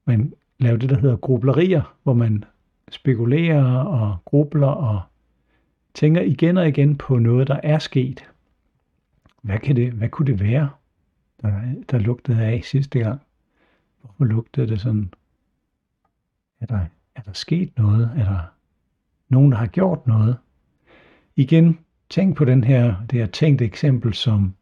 Man 0.04 0.35
laver 0.59 0.76
det, 0.76 0.90
der 0.90 0.99
hedder 0.99 1.16
grublerier, 1.16 1.97
hvor 2.02 2.14
man 2.14 2.45
spekulerer 2.90 3.75
og 3.75 4.16
grubler 4.25 4.66
og 4.66 5.00
tænker 5.95 6.23
igen 6.23 6.57
og 6.57 6.69
igen 6.69 6.97
på 6.97 7.19
noget, 7.19 7.49
der 7.49 7.61
er 7.62 7.78
sket. 7.78 8.25
Hvad, 9.43 9.59
kan 9.59 9.76
det, 9.76 9.93
hvad 9.93 10.09
kunne 10.09 10.26
det 10.26 10.40
være, 10.40 10.71
der, 11.43 11.61
der 11.90 11.99
lugtede 11.99 12.43
af 12.43 12.61
sidste 12.64 12.99
gang? 12.99 13.21
Hvorfor 14.00 14.25
lugtede 14.25 14.66
det 14.66 14.81
sådan? 14.81 15.14
Er 16.64 16.76
der, 16.76 16.85
er 17.14 17.23
der 17.23 17.33
sket 17.33 17.78
noget? 17.78 18.11
Er 18.16 18.25
der 18.25 18.38
nogen, 19.28 19.52
der 19.52 19.59
har 19.59 19.66
gjort 19.66 20.06
noget? 20.06 20.37
Igen, 21.37 21.78
tænk 22.11 22.37
på 22.37 22.44
den 22.44 22.64
her, 22.64 22.94
det 23.11 23.18
her 23.18 23.26
tænkt 23.26 23.62
eksempel 23.62 24.14
som 24.14 24.54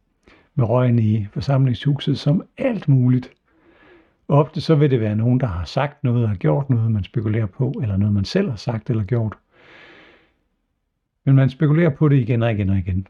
med 0.54 0.64
røgen 0.64 0.98
i 0.98 1.26
forsamlingshuset 1.32 2.18
som 2.18 2.42
alt 2.58 2.88
muligt. 2.88 3.30
Ofte 4.28 4.60
så 4.60 4.74
vil 4.74 4.90
det 4.90 5.00
være 5.00 5.16
nogen, 5.16 5.40
der 5.40 5.46
har 5.46 5.64
sagt 5.64 6.04
noget 6.04 6.22
og 6.22 6.28
har 6.28 6.36
gjort 6.36 6.70
noget, 6.70 6.90
man 6.90 7.04
spekulerer 7.04 7.46
på, 7.46 7.72
eller 7.82 7.96
noget, 7.96 8.14
man 8.14 8.24
selv 8.24 8.50
har 8.50 8.56
sagt 8.56 8.90
eller 8.90 9.04
gjort. 9.04 9.38
Men 11.24 11.34
man 11.34 11.50
spekulerer 11.50 11.90
på 11.90 12.08
det 12.08 12.16
igen 12.16 12.42
og 12.42 12.52
igen 12.52 12.70
og 12.70 12.78
igen. 12.78 13.06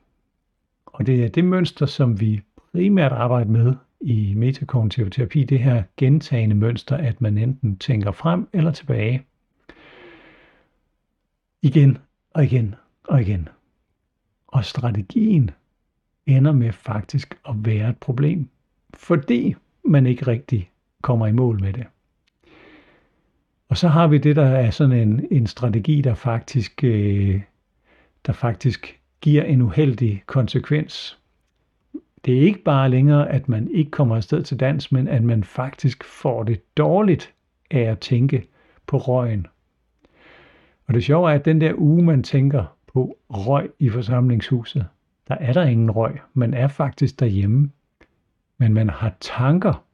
Og 0.87 1.07
det 1.07 1.25
er 1.25 1.29
det 1.29 1.45
mønster, 1.45 1.87
som 1.87 2.21
vi 2.21 2.41
primært 2.73 3.13
arbejder 3.13 3.51
med 3.51 3.75
i 4.03 4.35
metakognitiv 4.35 5.11
terapi, 5.11 5.45
det 5.45 5.59
her 5.59 5.83
gentagende 5.97 6.55
mønster, 6.55 6.97
at 6.97 7.21
man 7.21 7.39
enten 7.39 7.77
tænker 7.77 8.13
frem 8.13 8.49
eller 8.53 8.73
tilbage. 8.73 9.27
Igen 11.63 11.99
og 12.31 12.45
igen 12.45 12.75
og 13.05 13.21
igen. 13.21 13.49
Og 14.47 14.65
strategien 14.65 15.51
ender 16.27 16.53
med 16.53 16.73
faktisk 16.73 17.39
at 17.49 17.55
være 17.57 17.91
et 17.91 17.99
problem, 17.99 18.49
fordi 18.95 19.55
man 19.85 20.07
ikke 20.07 20.27
rigtig 20.27 20.71
kommer 21.03 21.27
i 21.27 21.33
mål 21.33 21.61
med 21.61 21.73
det. 21.73 21.87
Og 23.69 23.77
så 23.77 23.89
har 23.89 24.07
vi 24.07 24.19
det, 24.19 24.37
der 24.37 24.47
er 24.47 24.71
sådan 24.71 24.99
en, 25.09 25.27
en 25.31 25.47
strategi, 25.47 26.01
der 26.01 26.15
faktisk, 26.15 26.85
øh, 26.85 27.41
der 28.27 28.33
faktisk 28.33 29.01
giver 29.21 29.43
en 29.43 29.63
uheldig 29.63 30.23
konsekvens. 30.27 31.19
Det 32.25 32.37
er 32.37 32.41
ikke 32.41 32.62
bare 32.62 32.91
længere, 32.91 33.31
at 33.31 33.49
man 33.49 33.69
ikke 33.71 33.91
kommer 33.91 34.17
afsted 34.17 34.43
til 34.43 34.61
dans, 34.61 34.93
men 34.93 35.09
at 35.09 35.25
man 35.25 35.45
faktisk 35.45 36.05
får 36.05 36.43
det 36.43 36.76
dårligt 36.76 37.35
af 37.71 37.81
at 37.81 37.99
tænke 37.99 38.49
på 38.87 38.97
røgen. 38.97 39.47
Og 40.87 40.95
det 40.95 41.05
sjove 41.05 41.31
er, 41.31 41.35
at 41.35 41.45
den 41.45 41.61
der 41.61 41.75
uge, 41.76 42.02
man 42.02 42.23
tænker 42.23 42.76
på 42.93 43.17
røg 43.31 43.71
i 43.79 43.88
forsamlingshuset, 43.88 44.87
der 45.29 45.35
er 45.35 45.52
der 45.52 45.62
ingen 45.62 45.91
røg. 45.91 46.19
Man 46.35 46.55
er 46.55 46.69
faktisk 46.69 47.21
derhjemme. 47.21 47.71
Men 48.59 48.75
man 48.75 48.91
har 48.91 49.14
tanker 49.21 49.85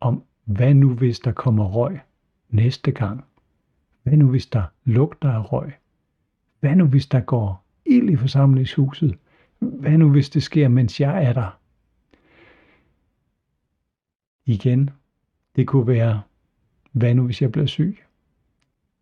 om, 0.00 0.22
hvad 0.44 0.74
nu 0.74 0.94
hvis 0.94 1.20
der 1.20 1.32
kommer 1.32 1.64
røg 1.64 2.00
næste 2.50 2.90
gang? 2.90 3.24
Hvad 4.02 4.16
nu 4.16 4.30
hvis 4.30 4.46
der 4.46 4.62
lugter 4.84 5.32
af 5.32 5.52
røg? 5.52 5.72
Hvad 6.60 6.76
nu 6.76 6.86
hvis 6.86 7.06
der 7.06 7.20
går 7.20 7.64
ild 7.86 8.10
i 8.10 8.16
forsamlingshuset? 8.16 9.18
Hvad 9.62 9.98
nu 9.98 10.10
hvis 10.10 10.30
det 10.30 10.42
sker, 10.42 10.68
mens 10.68 11.00
jeg 11.00 11.24
er 11.24 11.32
der? 11.32 11.58
Igen, 14.44 14.90
det 15.56 15.66
kunne 15.66 15.86
være, 15.86 16.22
hvad 16.92 17.14
nu 17.14 17.24
hvis 17.24 17.42
jeg 17.42 17.52
bliver 17.52 17.66
syg? 17.66 17.98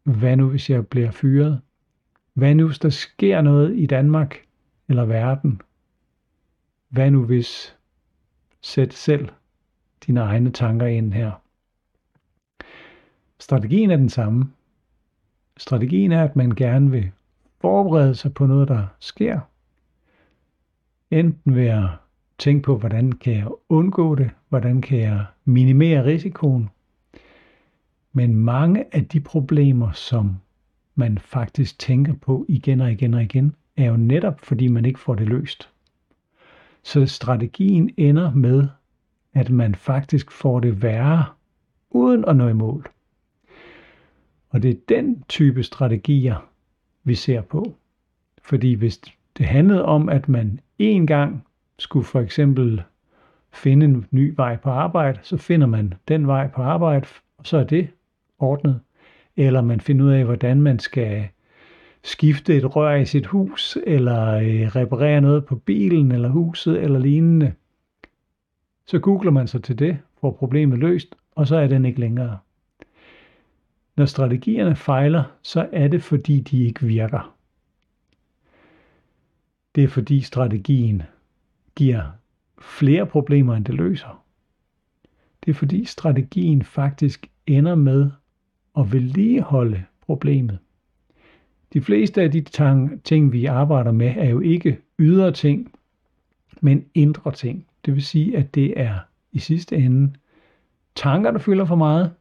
Hvad 0.02 0.37
nu 0.37 0.49
hvis 0.49 0.71
jeg 0.71 0.87
bliver 0.87 1.11
fyret? 1.11 1.61
Hvad 2.35 2.55
nu 2.55 2.67
hvis 2.67 2.79
der 2.79 2.90
sker 2.90 3.40
noget 3.40 3.79
i 3.79 3.87
Danmark 3.87 4.37
eller 4.88 5.05
verden? 5.05 5.61
Hvad 6.88 7.11
nu 7.11 7.25
hvis 7.25 7.76
sæt 8.61 8.95
selv 8.95 9.29
dine 10.07 10.21
egne 10.21 10.50
tanker 10.50 10.87
ind 10.87 11.12
her. 11.12 11.33
Strategien 13.38 13.90
er 13.90 13.97
den 13.97 14.09
samme. 14.09 14.52
Strategien 15.57 16.12
er, 16.12 16.25
at 16.25 16.37
man 16.37 16.50
gerne 16.50 16.90
vil 16.90 17.11
forberede 17.61 18.14
sig 18.14 18.35
på 18.35 18.47
noget, 18.47 18.69
der 18.69 18.87
sker. 18.99 19.40
Enten 21.11 21.55
ved 21.55 21.67
at 21.67 21.88
tænke 22.38 22.62
på, 22.62 22.76
hvordan 22.76 23.12
kan 23.12 23.33
jeg 23.33 23.49
undgå 23.69 24.14
det, 24.14 24.31
hvordan 24.49 24.81
kan 24.81 24.99
jeg 24.99 25.25
minimere 25.45 26.05
risikoen. 26.05 26.69
Men 28.12 28.37
mange 28.37 28.95
af 28.95 29.07
de 29.07 29.21
problemer, 29.21 29.93
som 29.93 30.37
man 30.95 31.19
faktisk 31.19 31.79
tænker 31.79 32.14
på 32.14 32.47
igen 32.49 32.81
og 32.81 32.93
igen 32.93 33.14
og 33.14 33.23
igen, 33.23 33.55
er 33.76 33.85
jo 33.87 33.97
netop 33.97 34.40
fordi 34.40 34.69
man 34.69 34.85
ikke 34.85 35.00
får 35.00 35.14
det 35.14 35.29
løst. 35.29 35.71
Så 36.83 37.07
strategien 37.07 37.90
ender 37.97 38.35
med 38.35 38.69
at 39.35 39.50
man 39.50 39.75
faktisk 39.75 40.31
får 40.31 40.61
det 40.61 40.83
værre, 40.83 41.25
uden 41.90 42.25
at 42.25 42.37
nå 42.37 42.49
i 42.49 42.52
mål. 42.52 42.90
Og 44.50 44.62
det 44.62 44.71
er 44.71 44.81
den 44.88 45.25
type 45.29 45.62
strategier, 45.62 46.49
vi 47.05 47.14
ser 47.14 47.40
på. 47.40 47.75
Fordi 48.43 48.75
hvis 48.75 49.00
det 49.38 49.47
handlede 49.47 49.85
om, 49.85 50.09
at 50.09 50.29
man 50.29 50.61
en 50.81 51.07
gang 51.07 51.45
skulle 51.79 52.05
for 52.05 52.21
eksempel 52.21 52.83
finde 53.53 53.87
en 53.87 54.07
ny 54.11 54.35
vej 54.37 54.57
på 54.57 54.71
arbejde, 54.71 55.19
så 55.23 55.37
finder 55.37 55.67
man 55.67 55.95
den 56.09 56.27
vej 56.27 56.49
på 56.49 56.63
arbejde, 56.63 57.07
og 57.39 57.47
så 57.47 57.59
er 57.59 57.65
det 57.65 57.89
ordnet. 58.39 58.81
Eller 59.37 59.61
man 59.61 59.81
finder 59.81 60.05
ud 60.05 60.11
af, 60.11 60.25
hvordan 60.25 60.63
man 60.63 60.79
skal 60.79 61.29
skifte 62.05 62.57
et 62.57 62.77
rør 62.77 62.95
i 62.95 63.05
sit 63.05 63.27
hus, 63.27 63.79
eller 63.87 64.35
øh, 64.35 64.77
reparere 64.77 65.21
noget 65.21 65.45
på 65.45 65.57
bilen 65.57 66.13
eller 66.13 66.29
huset 66.29 66.83
eller 66.83 66.99
lignende. 66.99 67.53
Så 68.87 68.99
googler 68.99 69.31
man 69.31 69.49
sig 69.49 69.63
til 69.63 69.79
det, 69.79 69.99
får 70.21 70.31
problemet 70.31 70.79
løst, 70.79 71.17
og 71.35 71.47
så 71.47 71.57
er 71.57 71.67
den 71.67 71.85
ikke 71.85 72.01
længere. 72.01 72.39
Når 73.97 74.05
strategierne 74.05 74.77
fejler, 74.77 75.23
så 75.43 75.69
er 75.73 75.89
det 75.89 76.03
fordi 76.03 76.41
de 76.41 76.65
ikke 76.65 76.87
virker. 76.87 77.35
Det 79.75 79.85
er 79.85 79.89
fordi 79.89 80.21
strategien 80.21 81.03
giver 81.75 82.03
flere 82.61 83.07
problemer, 83.07 83.55
end 83.55 83.65
det 83.65 83.75
løser. 83.75 84.25
Det 85.45 85.50
er 85.50 85.55
fordi 85.55 85.85
strategien 85.85 86.62
faktisk 86.62 87.31
ender 87.47 87.75
med 87.75 88.11
at 88.79 88.93
vedligeholde 88.93 89.85
problemet. 90.00 90.59
De 91.73 91.81
fleste 91.81 92.23
af 92.23 92.31
de 92.31 92.41
ting, 93.05 93.33
vi 93.33 93.47
arbejder 93.47 93.93
med, 93.93 94.15
er 94.17 94.29
jo 94.29 94.41
ikke 94.41 94.79
ydre 94.99 95.33
ting, 95.33 95.73
men 96.61 96.85
indre 96.95 97.33
ting. 97.33 97.67
Det 97.85 97.95
vil 97.95 98.03
sige, 98.03 98.37
at 98.37 98.55
det 98.55 98.81
er 98.81 98.99
i 99.33 99.39
sidste 99.39 99.77
ende 99.77 100.12
tanker, 100.95 101.31
der 101.31 101.39
fylder 101.39 101.65
for 101.65 101.77
meget, 101.77 102.12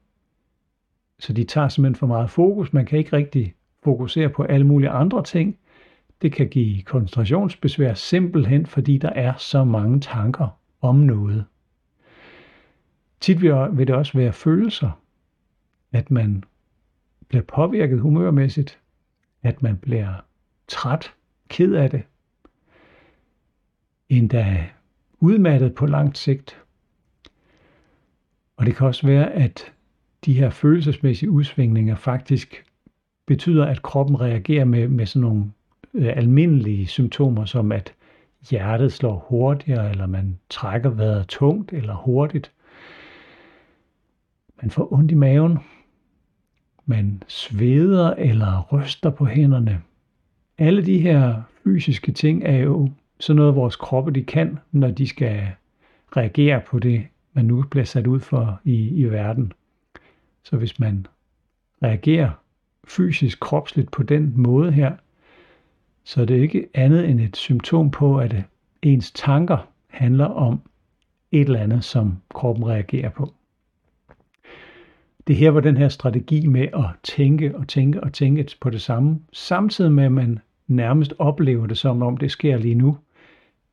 så 1.19 1.33
de 1.33 1.43
tager 1.43 1.67
simpelthen 1.67 1.99
for 1.99 2.07
meget 2.07 2.29
fokus. 2.29 2.73
Man 2.73 2.85
kan 2.85 2.99
ikke 2.99 3.15
rigtig 3.15 3.53
fokusere 3.83 4.29
på 4.29 4.43
alle 4.43 4.65
mulige 4.65 4.89
andre 4.89 5.23
ting. 5.23 5.57
Det 6.21 6.31
kan 6.31 6.49
give 6.49 6.81
koncentrationsbesvær 6.81 7.93
simpelthen, 7.93 8.65
fordi 8.65 8.97
der 8.97 9.09
er 9.09 9.33
så 9.37 9.63
mange 9.63 9.99
tanker 9.99 10.59
om 10.81 10.95
noget. 10.95 11.45
Tit 13.19 13.41
vil 13.41 13.87
det 13.87 13.95
også 13.95 14.17
være 14.17 14.33
følelser, 14.33 15.01
at 15.91 16.11
man 16.11 16.43
bliver 17.27 17.43
påvirket 17.43 17.99
humørmæssigt, 17.99 18.79
at 19.43 19.61
man 19.61 19.77
bliver 19.77 20.13
træt, 20.67 21.13
ked 21.47 21.73
af 21.73 21.89
det, 21.89 22.03
endda 24.09 24.69
udmattet 25.19 25.75
på 25.75 25.85
langt 25.85 26.17
sigt. 26.17 26.61
Og 28.57 28.65
det 28.65 28.75
kan 28.75 28.87
også 28.87 29.07
være, 29.07 29.31
at 29.31 29.73
de 30.25 30.33
her 30.33 30.49
følelsesmæssige 30.49 31.31
udsvingninger 31.31 31.95
faktisk 31.95 32.65
betyder, 33.25 33.65
at 33.65 33.81
kroppen 33.81 34.21
reagerer 34.21 34.65
med, 34.65 34.87
med 34.87 35.05
sådan 35.05 35.21
nogle 35.21 35.51
øh, 35.93 36.17
almindelige 36.17 36.87
symptomer, 36.87 37.45
som 37.45 37.71
at 37.71 37.93
hjertet 38.49 38.93
slår 38.93 39.25
hurtigere, 39.29 39.89
eller 39.89 40.07
man 40.07 40.39
trækker 40.49 40.89
vejret 40.89 41.27
tungt 41.27 41.73
eller 41.73 41.95
hurtigt. 41.95 42.51
Man 44.61 44.71
får 44.71 44.93
ondt 44.93 45.11
i 45.11 45.15
maven. 45.15 45.59
Man 46.85 47.23
sveder 47.27 48.13
eller 48.13 48.67
ryster 48.71 49.09
på 49.09 49.25
hænderne. 49.25 49.81
Alle 50.57 50.85
de 50.85 50.99
her 50.99 51.41
fysiske 51.63 52.11
ting 52.11 52.43
er 52.43 52.57
jo 52.57 52.89
sådan 53.19 53.37
noget, 53.37 53.55
vores 53.55 53.75
kroppe 53.75 54.11
de 54.11 54.23
kan, 54.23 54.59
når 54.71 54.91
de 54.91 55.07
skal 55.07 55.47
reagere 56.17 56.61
på 56.67 56.79
det, 56.79 57.07
man 57.33 57.45
nu 57.45 57.63
bliver 57.71 57.85
sat 57.85 58.07
ud 58.07 58.19
for 58.19 58.61
i, 58.63 58.87
i 58.89 59.03
verden. 59.03 59.53
Så 60.43 60.57
hvis 60.57 60.79
man 60.79 61.07
reagerer 61.83 62.31
fysisk 62.87 63.39
kropsligt 63.39 63.91
på 63.91 64.03
den 64.03 64.33
måde 64.35 64.71
her, 64.71 64.95
så 66.09 66.25
det 66.25 66.37
er 66.37 66.41
ikke 66.41 66.67
andet 66.73 67.09
end 67.09 67.21
et 67.21 67.37
symptom 67.37 67.91
på, 67.91 68.19
at 68.19 68.33
øh, 68.33 68.41
ens 68.81 69.11
tanker 69.11 69.67
handler 69.87 70.25
om 70.25 70.61
et 71.31 71.41
eller 71.41 71.59
andet, 71.59 71.83
som 71.83 72.17
kroppen 72.33 72.67
reagerer 72.67 73.09
på. 73.09 73.33
Det 75.27 75.33
er 75.33 75.37
her, 75.37 75.51
hvor 75.51 75.59
den 75.59 75.77
her 75.77 75.89
strategi 75.89 76.47
med 76.47 76.67
at 76.73 76.85
tænke 77.03 77.55
og 77.55 77.67
tænke 77.67 78.03
og 78.03 78.13
tænke 78.13 78.55
på 78.61 78.69
det 78.69 78.81
samme, 78.81 79.19
samtidig 79.33 79.91
med 79.91 80.03
at 80.03 80.11
man 80.11 80.39
nærmest 80.67 81.13
oplever 81.19 81.67
det 81.67 81.77
som 81.77 82.01
om 82.01 82.17
det 82.17 82.31
sker 82.31 82.57
lige 82.57 82.75
nu, 82.75 82.97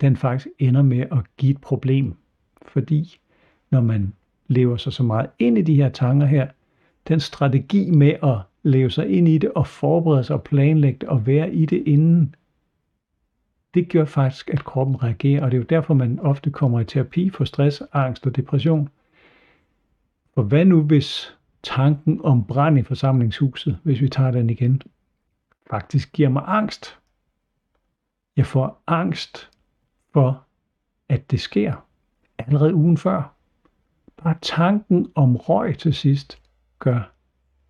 den 0.01 0.17
faktisk 0.17 0.49
ender 0.59 0.83
med 0.83 1.01
at 1.01 1.19
give 1.37 1.51
et 1.51 1.61
problem. 1.61 2.15
Fordi 2.63 3.19
når 3.71 3.81
man 3.81 4.13
lever 4.49 4.77
sig 4.77 4.93
så 4.93 5.03
meget 5.03 5.31
ind 5.39 5.59
i 5.59 5.63
de 5.63 5.75
her 5.75 5.89
tanker 5.89 6.27
her, 6.27 6.49
den 7.09 7.21
strategi 7.21 7.91
med 7.91 8.15
at 8.23 8.39
leve 8.67 8.91
sig 8.91 9.09
ind 9.09 9.29
i 9.29 9.39
det 9.39 9.53
og 9.53 9.67
forberede 9.67 10.25
sig 10.25 10.37
og 10.37 10.43
planlægge 10.43 11.11
og 11.11 11.27
være 11.27 11.55
i 11.55 11.67
det 11.67 11.83
inden, 11.87 12.35
det 13.75 13.93
gør 13.93 14.05
faktisk, 14.05 14.51
at 14.51 14.65
kroppen 14.65 15.03
reagerer, 15.03 15.45
og 15.45 15.51
det 15.51 15.57
er 15.57 15.61
jo 15.61 15.67
derfor, 15.71 15.95
man 15.95 16.21
ofte 16.21 16.51
kommer 16.51 16.81
i 16.81 16.85
terapi 16.85 17.31
for 17.31 17.45
stress, 17.45 17.83
angst 17.93 18.27
og 18.27 18.37
depression. 18.37 18.89
For 20.35 20.43
hvad 20.43 20.65
nu, 20.65 20.83
hvis 20.83 21.37
tanken 21.63 22.21
om 22.25 22.45
brand 22.45 22.79
i 22.79 22.83
forsamlingshuset, 22.83 23.79
hvis 23.83 24.01
vi 24.01 24.09
tager 24.09 24.31
den 24.31 24.51
igen, 24.51 24.83
faktisk 25.71 26.13
giver 26.13 26.29
mig 26.29 26.43
angst? 26.47 26.99
Jeg 28.37 28.47
får 28.47 28.83
angst 28.87 29.51
for, 30.13 30.45
at 31.09 31.31
det 31.31 31.41
sker 31.41 31.87
allerede 32.39 32.75
ugen 32.75 32.97
før. 32.97 33.35
Bare 34.23 34.37
tanken 34.43 35.13
om 35.15 35.37
røg 35.37 35.79
til 35.79 35.95
sidst 35.95 36.39
gør, 36.79 37.16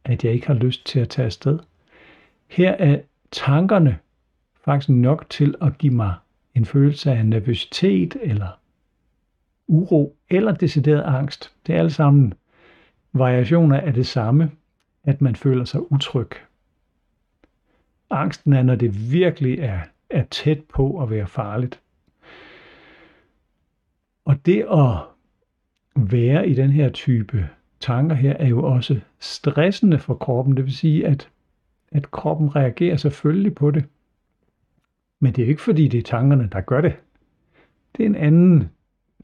at 0.06 0.24
jeg 0.24 0.32
ikke 0.32 0.46
har 0.46 0.54
lyst 0.54 0.86
til 0.86 1.00
at 1.00 1.08
tage 1.08 1.26
afsted. 1.26 1.58
Her 2.48 2.72
er 2.72 3.00
tankerne 3.30 3.98
faktisk 4.64 4.88
nok 4.88 5.30
til 5.30 5.54
at 5.62 5.78
give 5.78 5.94
mig 5.94 6.14
en 6.54 6.64
følelse 6.64 7.10
af 7.10 7.26
nervøsitet 7.26 8.16
eller 8.22 8.58
uro 9.66 10.16
eller 10.30 10.52
decideret 10.54 11.02
angst. 11.02 11.52
Det 11.66 11.74
er 11.74 11.78
alle 11.78 11.90
sammen 11.90 12.34
variationer 13.12 13.80
af 13.80 13.94
det 13.94 14.06
samme, 14.06 14.50
at 15.04 15.20
man 15.20 15.36
føler 15.36 15.64
sig 15.64 15.92
utryg. 15.92 16.30
Angsten 18.10 18.52
er, 18.52 18.62
når 18.62 18.74
det 18.74 19.12
virkelig 19.12 19.58
er, 19.58 19.80
er 20.10 20.24
tæt 20.24 20.60
på 20.64 21.02
at 21.02 21.10
være 21.10 21.26
farligt. 21.26 21.80
Og 24.24 24.46
det 24.46 24.66
at 24.72 24.96
være 25.96 26.48
i 26.48 26.54
den 26.54 26.70
her 26.70 26.90
type 26.90 27.48
tanker 27.86 28.16
her 28.16 28.32
er 28.32 28.48
jo 28.48 28.62
også 28.62 29.00
stressende 29.20 29.98
for 29.98 30.14
kroppen. 30.14 30.56
Det 30.56 30.64
vil 30.64 30.76
sige, 30.76 31.06
at, 31.06 31.28
at 31.92 32.10
kroppen 32.10 32.56
reagerer 32.56 32.96
selvfølgelig 32.96 33.54
på 33.54 33.70
det. 33.70 33.84
Men 35.20 35.32
det 35.32 35.42
er 35.42 35.46
jo 35.46 35.50
ikke 35.50 35.62
fordi, 35.62 35.88
det 35.88 35.98
er 35.98 36.02
tankerne, 36.02 36.48
der 36.52 36.60
gør 36.60 36.80
det. 36.80 36.96
Det 37.96 38.02
er 38.02 38.06
en 38.06 38.14
anden 38.14 38.68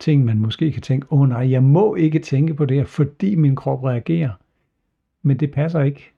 ting, 0.00 0.24
man 0.24 0.38
måske 0.38 0.72
kan 0.72 0.82
tænke, 0.82 1.12
åh 1.12 1.20
oh, 1.20 1.28
nej, 1.28 1.50
jeg 1.50 1.62
må 1.62 1.94
ikke 1.94 2.18
tænke 2.18 2.54
på 2.54 2.64
det 2.64 2.76
her, 2.76 2.84
fordi 2.84 3.34
min 3.34 3.56
krop 3.56 3.84
reagerer. 3.84 4.30
Men 5.22 5.36
det 5.36 5.52
passer 5.52 5.82
ikke. 5.82 6.10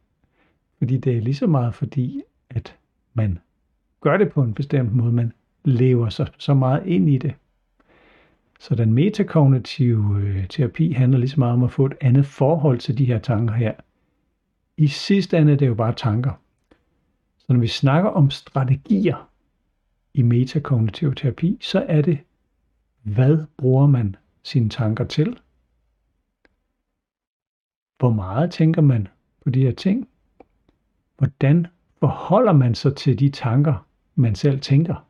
Fordi 0.78 0.96
det 0.96 1.16
er 1.16 1.20
lige 1.20 1.34
så 1.34 1.46
meget 1.46 1.74
fordi, 1.74 2.22
at 2.50 2.76
man 3.14 3.38
gør 4.00 4.16
det 4.16 4.32
på 4.32 4.42
en 4.42 4.54
bestemt 4.54 4.94
måde, 4.94 5.12
man 5.12 5.32
lever 5.64 6.08
sig 6.08 6.26
så 6.38 6.54
meget 6.54 6.86
ind 6.86 7.08
i 7.08 7.18
det. 7.18 7.34
Så 8.60 8.74
den 8.74 8.92
metakognitive 8.92 10.20
øh, 10.20 10.48
terapi 10.48 10.92
handler 10.92 11.18
lige 11.18 11.30
så 11.30 11.40
meget 11.40 11.52
om 11.52 11.62
at 11.62 11.72
få 11.72 11.86
et 11.86 11.94
andet 12.00 12.26
forhold 12.26 12.78
til 12.78 12.98
de 12.98 13.04
her 13.04 13.18
tanker 13.18 13.54
her. 13.54 13.74
I 14.76 14.86
sidste 14.86 15.38
ende 15.38 15.52
er 15.52 15.56
det 15.56 15.66
jo 15.66 15.74
bare 15.74 15.94
tanker. 15.94 16.32
Så 17.38 17.52
når 17.52 17.60
vi 17.60 17.66
snakker 17.66 18.10
om 18.10 18.30
strategier 18.30 19.30
i 20.14 20.22
metakognitiv 20.22 21.14
terapi, 21.14 21.58
så 21.60 21.84
er 21.88 22.02
det, 22.02 22.18
hvad 23.02 23.46
bruger 23.56 23.86
man 23.86 24.16
sine 24.42 24.68
tanker 24.68 25.04
til? 25.04 25.38
Hvor 27.98 28.10
meget 28.10 28.50
tænker 28.50 28.82
man 28.82 29.08
på 29.44 29.50
de 29.50 29.60
her 29.60 29.72
ting? 29.72 30.08
Hvordan 31.18 31.66
forholder 32.00 32.52
man 32.52 32.74
sig 32.74 32.96
til 32.96 33.18
de 33.18 33.30
tanker, 33.30 33.86
man 34.14 34.34
selv 34.34 34.60
tænker? 34.60 35.06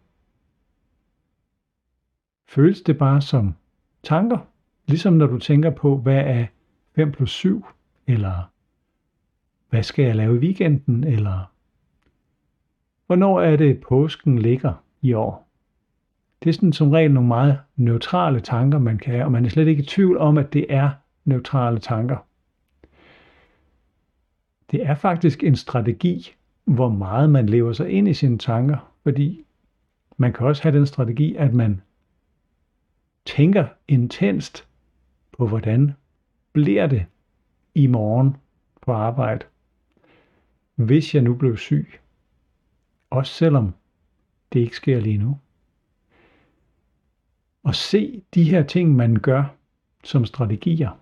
Føles 2.55 2.83
det 2.83 2.99
bare 2.99 3.21
som 3.21 3.55
tanker, 4.03 4.39
ligesom 4.87 5.13
når 5.13 5.27
du 5.27 5.39
tænker 5.39 5.71
på, 5.71 5.97
hvad 5.97 6.23
er 6.27 6.47
5 6.95 7.13
plus 7.13 7.31
7, 7.31 7.67
eller 8.07 8.51
hvad 9.71 9.83
skal 9.83 10.05
jeg 10.05 10.17
lave 10.17 10.37
i 10.37 10.39
weekenden, 10.39 11.05
eller 11.05 11.51
hvornår 13.07 13.41
er 13.41 13.57
det 13.57 13.81
påsken 13.81 14.39
ligger 14.39 14.73
i 15.03 15.13
år. 15.13 15.49
Det 16.43 16.49
er 16.49 16.55
sådan 16.55 16.73
som 16.73 16.91
regel 16.91 17.13
nogle 17.13 17.29
meget 17.29 17.59
neutrale 17.77 18.41
tanker, 18.41 18.79
man 18.79 18.99
kan 18.99 19.13
have, 19.13 19.25
og 19.25 19.33
man 19.33 19.45
er 19.45 19.49
slet 19.49 19.69
ikke 19.69 19.83
i 19.83 19.87
tvivl 19.87 20.19
om, 20.19 20.39
at 20.39 20.53
det 20.53 20.67
er 20.69 20.91
neutrale 21.25 21.79
tanker. 21.79 22.17
Det 24.71 24.87
er 24.87 24.95
faktisk 24.95 25.43
en 25.43 25.57
strategi, 25.57 26.35
hvor 26.65 26.89
meget 26.89 27.31
man 27.31 27.47
lever 27.47 27.73
sig 27.73 27.91
ind 27.91 28.09
i 28.09 28.15
sine 28.15 28.39
tanker, 28.39 28.93
fordi 29.03 29.45
man 30.17 30.33
kan 30.33 30.47
også 30.47 30.63
have 30.63 30.77
den 30.77 30.87
strategi, 30.87 31.35
at 31.35 31.55
man 31.55 31.81
tænker 33.27 33.69
intenst 33.89 34.69
på, 35.33 35.49
hvordan 35.49 35.93
bliver 36.53 36.87
det 36.87 37.07
i 37.75 37.87
morgen 37.87 38.37
på 38.83 38.93
arbejde, 38.93 39.47
hvis 40.75 41.15
jeg 41.15 41.23
nu 41.23 41.35
blev 41.35 41.57
syg, 41.57 42.01
også 43.11 43.33
selvom 43.33 43.75
det 44.53 44.61
ikke 44.61 44.77
sker 44.77 45.01
lige 45.01 45.19
nu. 45.19 45.39
Og 47.63 47.75
se 47.75 48.23
de 48.35 48.45
her 48.45 48.63
ting, 48.63 48.97
man 48.97 49.17
gør 49.17 49.45
som 50.05 50.25
strategier, 50.25 51.01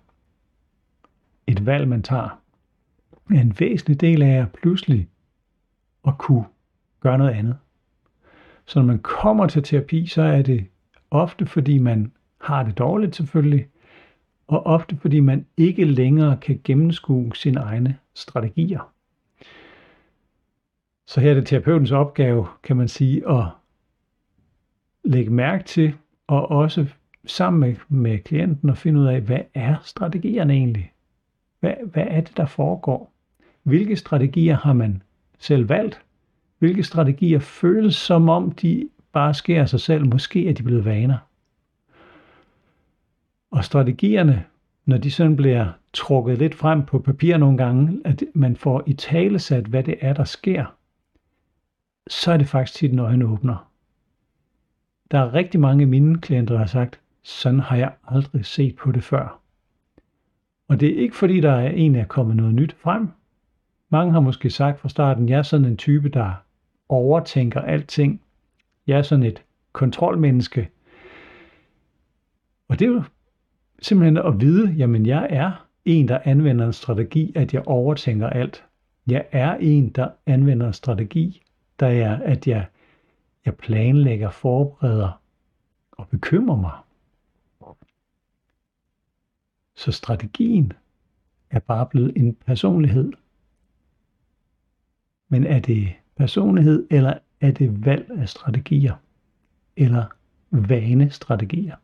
et 1.47 1.65
valg, 1.65 1.87
man 1.87 2.03
tager, 2.03 2.41
er 3.29 3.41
en 3.41 3.55
væsentlig 3.59 4.01
del 4.01 4.21
af 4.21 4.41
at 4.41 4.51
pludselig 4.51 5.09
at 6.07 6.17
kunne 6.17 6.45
gøre 6.99 7.17
noget 7.17 7.31
andet. 7.31 7.57
Så 8.65 8.79
når 8.79 8.85
man 8.85 8.99
kommer 8.99 9.47
til 9.47 9.63
terapi, 9.63 10.05
så 10.05 10.21
er 10.21 10.41
det 10.41 10.67
Ofte 11.13 11.45
fordi 11.45 11.77
man 11.77 12.11
har 12.41 12.63
det 12.63 12.77
dårligt 12.77 13.15
selvfølgelig, 13.15 13.67
og 14.47 14.65
ofte 14.65 14.97
fordi 14.97 15.19
man 15.19 15.45
ikke 15.57 15.85
længere 15.85 16.37
kan 16.37 16.61
gennemskue 16.63 17.35
sine 17.35 17.59
egne 17.59 17.97
strategier. 18.13 18.91
Så 21.07 21.21
her 21.21 21.29
er 21.29 21.33
det 21.33 21.47
terapeutens 21.47 21.91
opgave, 21.91 22.47
kan 22.63 22.77
man 22.77 22.87
sige, 22.87 23.29
at 23.29 23.43
lægge 25.03 25.31
mærke 25.31 25.63
til, 25.63 25.93
og 26.27 26.51
også 26.51 26.85
sammen 27.25 27.59
med, 27.59 27.75
med 27.89 28.19
klienten 28.19 28.69
at 28.69 28.77
finde 28.77 28.99
ud 28.99 29.05
af, 29.05 29.21
hvad 29.21 29.41
er 29.53 29.75
strategierne 29.83 30.53
egentlig? 30.53 30.93
Hvad, 31.59 31.73
hvad 31.85 32.05
er 32.07 32.21
det, 32.21 32.37
der 32.37 32.45
foregår? 32.45 33.13
Hvilke 33.63 33.95
strategier 33.95 34.55
har 34.55 34.73
man 34.73 35.01
selv 35.39 35.69
valgt? 35.69 36.01
Hvilke 36.59 36.83
strategier 36.83 37.39
føles 37.39 37.95
som 37.95 38.29
om, 38.29 38.51
de 38.51 38.89
bare 39.13 39.33
sker 39.33 39.61
af 39.61 39.69
sig 39.69 39.79
selv. 39.79 40.05
Måske 40.05 40.49
er 40.49 40.53
de 40.53 40.63
blevet 40.63 40.85
vaner. 40.85 41.17
Og 43.51 43.65
strategierne, 43.65 44.45
når 44.85 44.97
de 44.97 45.11
sådan 45.11 45.35
bliver 45.35 45.67
trukket 45.93 46.37
lidt 46.37 46.55
frem 46.55 46.85
på 46.85 46.99
papir 46.99 47.37
nogle 47.37 47.57
gange, 47.57 48.01
at 48.05 48.23
man 48.33 48.55
får 48.55 48.83
i 48.87 48.93
tale 48.93 49.39
sat, 49.39 49.65
hvad 49.65 49.83
det 49.83 49.95
er, 50.01 50.13
der 50.13 50.23
sker, 50.23 50.65
så 52.07 52.31
er 52.31 52.37
det 52.37 52.47
faktisk 52.47 52.79
tit 52.79 52.91
en 52.91 52.99
øjenåbner. 52.99 53.69
Der 55.11 55.19
er 55.19 55.33
rigtig 55.33 55.59
mange 55.59 55.81
af 55.81 55.87
mine 55.87 56.21
klienter, 56.21 56.53
der 56.53 56.59
har 56.59 56.65
sagt, 56.65 56.99
sådan 57.23 57.59
har 57.59 57.75
jeg 57.75 57.93
aldrig 58.07 58.45
set 58.45 58.75
på 58.75 58.91
det 58.91 59.03
før. 59.03 59.39
Og 60.67 60.79
det 60.79 60.89
er 60.89 61.01
ikke 61.01 61.15
fordi, 61.15 61.39
der 61.39 61.51
er 61.51 61.69
egentlig 61.69 62.01
er 62.01 62.05
kommet 62.05 62.35
noget 62.35 62.53
nyt 62.53 62.75
frem. 62.79 63.09
Mange 63.89 64.11
har 64.11 64.19
måske 64.19 64.49
sagt 64.49 64.79
fra 64.79 64.89
starten, 64.89 65.29
jeg 65.29 65.37
er 65.37 65.43
sådan 65.43 65.65
en 65.65 65.77
type, 65.77 66.09
der 66.09 66.33
overtænker 66.89 67.61
alting, 67.61 68.21
jeg 68.87 68.97
er 68.97 69.01
sådan 69.01 69.25
et 69.25 69.43
kontrolmenneske. 69.71 70.69
Og 72.67 72.79
det 72.79 72.85
er 72.85 72.91
jo 72.91 73.03
simpelthen 73.81 74.17
at 74.17 74.41
vide, 74.41 74.71
jamen 74.71 75.05
jeg 75.05 75.27
er 75.29 75.67
en, 75.85 76.07
der 76.07 76.19
anvender 76.23 76.65
en 76.65 76.73
strategi, 76.73 77.31
at 77.35 77.53
jeg 77.53 77.67
overtænker 77.67 78.29
alt. 78.29 78.65
Jeg 79.07 79.25
er 79.31 79.55
en, 79.55 79.89
der 79.89 80.09
anvender 80.25 80.67
en 80.67 80.73
strategi, 80.73 81.43
der 81.79 81.87
er, 81.87 82.19
at 82.23 82.47
jeg, 82.47 82.65
jeg 83.45 83.55
planlægger, 83.55 84.29
forbereder 84.29 85.21
og 85.91 86.07
bekymrer 86.07 86.57
mig. 86.57 86.77
Så 89.75 89.91
strategien 89.91 90.73
er 91.49 91.59
bare 91.59 91.85
blevet 91.85 92.13
en 92.15 92.35
personlighed. 92.35 93.11
Men 95.29 95.43
er 95.43 95.59
det 95.59 95.93
personlighed, 96.17 96.87
eller 96.91 97.17
er 97.43 97.51
det 97.51 97.85
valg 97.85 98.11
af 98.17 98.29
strategier? 98.29 98.93
Eller 99.77 100.05
vanestrategier? 100.51 101.75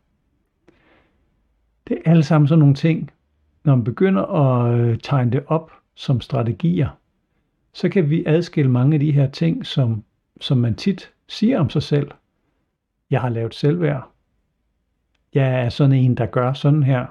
Det 1.88 1.98
er 2.06 2.12
alle 2.12 2.24
sammen 2.24 2.48
sådan 2.48 2.60
nogle 2.60 2.76
ting, 2.76 3.12
når 3.64 3.76
man 3.76 3.84
begynder 3.84 4.24
at 4.24 4.80
øh, 4.80 5.00
tegne 5.04 5.32
det 5.32 5.44
op 5.48 5.72
som 5.96 6.22
strategier, 6.22 6.90
så 7.74 7.90
kan 7.90 8.10
vi 8.10 8.24
adskille 8.26 8.72
mange 8.72 8.94
af 8.94 9.00
de 9.00 9.12
her 9.12 9.30
ting, 9.30 9.66
som, 9.66 10.04
som 10.42 10.58
man 10.58 10.76
tit 10.76 11.14
siger 11.28 11.60
om 11.60 11.70
sig 11.70 11.84
selv. 11.84 12.12
Jeg 13.10 13.22
har 13.22 13.30
lavet 13.30 13.56
selvværd. 13.56 14.12
Jeg 15.34 15.66
er 15.66 15.70
sådan 15.70 15.96
en, 15.96 16.16
der 16.16 16.26
gør 16.26 16.54
sådan 16.54 16.84
her. 16.84 17.06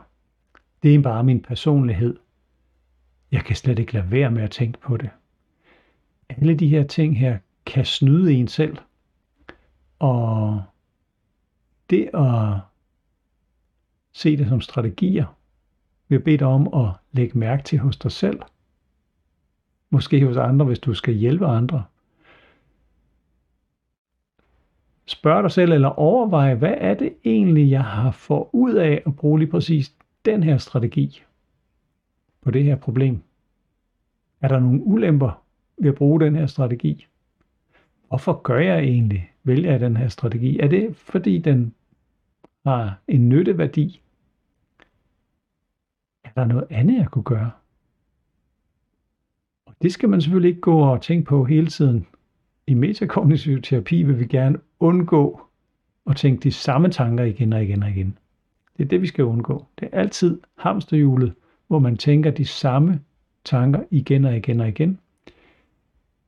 Det 0.82 0.94
er 0.94 1.02
bare 1.02 1.24
min 1.24 1.42
personlighed. 1.42 2.16
Jeg 3.32 3.44
kan 3.44 3.56
slet 3.56 3.78
ikke 3.78 3.92
lade 3.92 4.10
være 4.10 4.30
med 4.30 4.42
at 4.42 4.50
tænke 4.50 4.80
på 4.80 4.96
det. 4.96 5.10
Alle 6.28 6.54
de 6.54 6.68
her 6.68 6.84
ting 6.84 7.18
her 7.18 7.38
kan 7.68 7.84
snyde 7.84 8.32
en 8.32 8.48
selv. 8.48 8.76
Og 9.98 10.62
det 11.90 12.10
at 12.14 12.58
se 14.12 14.36
det 14.36 14.48
som 14.48 14.60
strategier, 14.60 15.26
vil 16.08 16.20
bede 16.20 16.38
dig 16.38 16.46
om 16.46 16.74
at 16.74 16.90
lægge 17.12 17.38
mærke 17.38 17.62
til 17.62 17.78
hos 17.78 17.96
dig 17.96 18.12
selv. 18.12 18.40
Måske 19.90 20.26
hos 20.26 20.36
andre, 20.36 20.66
hvis 20.66 20.78
du 20.78 20.94
skal 20.94 21.14
hjælpe 21.14 21.46
andre. 21.46 21.84
Spørg 25.06 25.42
dig 25.42 25.50
selv 25.50 25.72
eller 25.72 25.88
overvej, 25.88 26.54
hvad 26.54 26.74
er 26.76 26.94
det 26.94 27.14
egentlig, 27.24 27.70
jeg 27.70 27.84
har 27.84 28.10
fået 28.10 28.46
ud 28.52 28.74
af 28.74 29.02
at 29.06 29.16
bruge 29.16 29.38
lige 29.38 29.50
præcis 29.50 29.94
den 30.24 30.42
her 30.42 30.58
strategi 30.58 31.22
på 32.40 32.50
det 32.50 32.64
her 32.64 32.76
problem? 32.76 33.22
Er 34.40 34.48
der 34.48 34.58
nogle 34.58 34.82
ulemper 34.82 35.42
ved 35.78 35.88
at 35.88 35.94
bruge 35.94 36.20
den 36.20 36.36
her 36.36 36.46
strategi? 36.46 37.06
Hvorfor 38.08 38.40
gør 38.42 38.58
jeg 38.58 38.78
egentlig, 38.78 39.32
vælger 39.44 39.70
jeg 39.70 39.80
den 39.80 39.96
her 39.96 40.08
strategi? 40.08 40.58
Er 40.58 40.68
det 40.68 40.96
fordi 40.96 41.38
den 41.38 41.74
har 42.66 43.00
en 43.08 43.28
nytteværdi? 43.28 44.02
Er 46.24 46.30
der 46.36 46.44
noget 46.44 46.66
andet, 46.70 46.98
jeg 46.98 47.06
kunne 47.10 47.24
gøre? 47.24 47.50
Og 49.66 49.74
det 49.82 49.92
skal 49.92 50.08
man 50.08 50.20
selvfølgelig 50.20 50.48
ikke 50.48 50.60
gå 50.60 50.78
og 50.78 51.02
tænke 51.02 51.28
på 51.28 51.44
hele 51.44 51.66
tiden. 51.66 52.06
I 52.66 52.74
metakognitiv 52.74 53.62
terapi 53.62 54.02
vil 54.02 54.20
vi 54.20 54.26
gerne 54.26 54.58
undgå 54.80 55.40
at 56.06 56.16
tænke 56.16 56.42
de 56.42 56.52
samme 56.52 56.90
tanker 56.90 57.24
igen 57.24 57.52
og 57.52 57.62
igen 57.62 57.82
og 57.82 57.90
igen. 57.90 58.18
Det 58.76 58.84
er 58.84 58.88
det, 58.88 59.02
vi 59.02 59.06
skal 59.06 59.24
undgå. 59.24 59.66
Det 59.80 59.88
er 59.92 59.98
altid 59.98 60.40
hamsterhjulet, 60.58 61.34
hvor 61.66 61.78
man 61.78 61.96
tænker 61.96 62.30
de 62.30 62.44
samme 62.44 63.00
tanker 63.44 63.82
igen 63.90 64.24
og 64.24 64.36
igen 64.36 64.60
og 64.60 64.68
igen. 64.68 64.98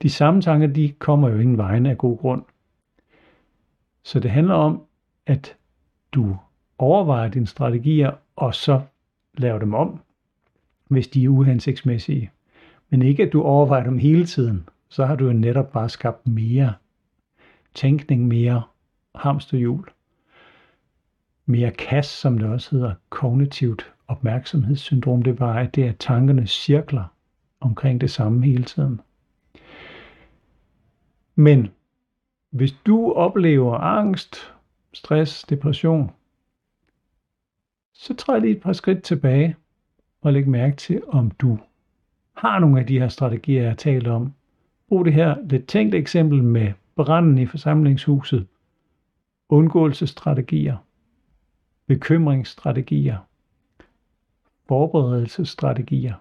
De 0.03 0.11
samme 0.11 0.43
tanker, 0.43 0.67
de 0.67 0.93
kommer 0.99 1.29
jo 1.29 1.39
ingen 1.39 1.59
vegne 1.59 1.91
af 1.91 1.99
god 1.99 2.19
grund. 2.19 2.43
Så 4.03 4.21
det 4.21 4.31
handler 4.31 4.55
om, 4.55 4.83
at 5.27 5.57
du 6.13 6.37
overvejer 6.79 7.29
dine 7.29 7.47
strategier, 7.47 8.11
og 8.37 8.55
så 8.55 8.81
laver 9.35 9.59
dem 9.59 9.75
om, 9.75 10.01
hvis 10.89 11.09
de 11.09 11.25
er 11.25 11.29
uhensigtsmæssige. 11.29 12.31
Men 12.91 13.03
ikke 13.03 13.23
at 13.23 13.33
du 13.33 13.43
overvejer 13.43 13.85
dem 13.85 13.99
hele 13.99 14.27
tiden. 14.27 14.69
Så 14.89 15.07
har 15.07 15.17
du 15.17 15.27
jo 15.27 15.33
netop 15.33 15.73
bare 15.73 15.89
skabt 15.89 16.27
mere 16.29 16.75
tænkning, 17.75 18.29
mere 18.29 18.63
hamsterhjul, 19.15 19.89
mere 21.47 21.71
kas, 21.71 22.07
som 22.07 22.39
det 22.39 22.49
også 22.49 22.77
hedder, 22.77 22.95
kognitivt 23.11 23.93
opmærksomhedssyndrom. 24.09 25.23
Det 25.23 25.31
er 25.31 25.35
bare, 25.35 25.61
at 25.61 25.75
det 25.75 25.85
er, 25.85 25.89
at 25.89 25.99
tankerne 25.99 26.47
cirkler 26.47 27.05
omkring 27.61 28.01
det 28.01 28.11
samme 28.11 28.47
hele 28.47 28.65
tiden. 28.65 29.01
Men 31.35 31.69
hvis 32.51 32.73
du 32.73 33.13
oplever 33.13 33.75
angst, 33.75 34.55
stress, 34.93 35.43
depression, 35.43 36.11
så 37.93 38.15
træd 38.15 38.41
lige 38.41 38.57
et 38.57 38.63
par 38.63 38.73
skridt 38.73 39.03
tilbage 39.03 39.57
og 40.21 40.33
læg 40.33 40.49
mærke 40.49 40.77
til, 40.77 41.03
om 41.09 41.31
du 41.31 41.59
har 42.37 42.59
nogle 42.59 42.81
af 42.81 42.87
de 42.87 42.99
her 42.99 43.09
strategier, 43.09 43.61
jeg 43.61 43.71
har 43.71 43.77
talt 43.77 44.07
om. 44.07 44.33
Brug 44.89 45.05
det 45.05 45.13
her 45.13 45.37
lidt 45.43 45.67
tænkt 45.67 45.95
eksempel 45.95 46.43
med 46.43 46.73
branden 46.97 47.39
i 47.39 47.47
forsamlingshuset, 47.47 48.47
undgåelsesstrategier, 49.49 50.77
bekymringsstrategier, 51.87 53.19
forberedelsesstrategier, 54.69 56.15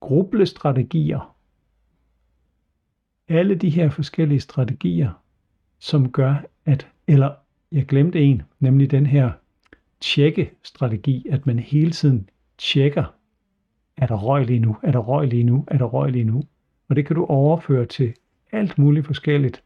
grublestrategier. 0.00 1.33
Alle 3.28 3.54
de 3.54 3.70
her 3.70 3.90
forskellige 3.90 4.40
strategier, 4.40 5.10
som 5.78 6.12
gør, 6.12 6.34
at, 6.64 6.88
eller 7.06 7.34
jeg 7.72 7.86
glemte 7.86 8.20
en, 8.20 8.42
nemlig 8.60 8.90
den 8.90 9.06
her 9.06 9.30
tjekke-strategi, 10.00 11.26
at 11.30 11.46
man 11.46 11.58
hele 11.58 11.90
tiden 11.90 12.28
tjekker, 12.58 13.14
er 13.96 14.06
der 14.06 14.14
røg 14.14 14.46
lige 14.46 14.58
nu, 14.58 14.76
er 14.82 14.92
der 14.92 14.98
røg 14.98 15.28
lige 15.28 15.44
nu, 15.44 15.64
er 15.68 15.78
der 15.78 15.84
røg 15.84 16.12
lige 16.12 16.24
nu. 16.24 16.42
Og 16.88 16.96
det 16.96 17.06
kan 17.06 17.16
du 17.16 17.24
overføre 17.24 17.86
til 17.86 18.14
alt 18.52 18.78
muligt 18.78 19.06
forskelligt. 19.06 19.62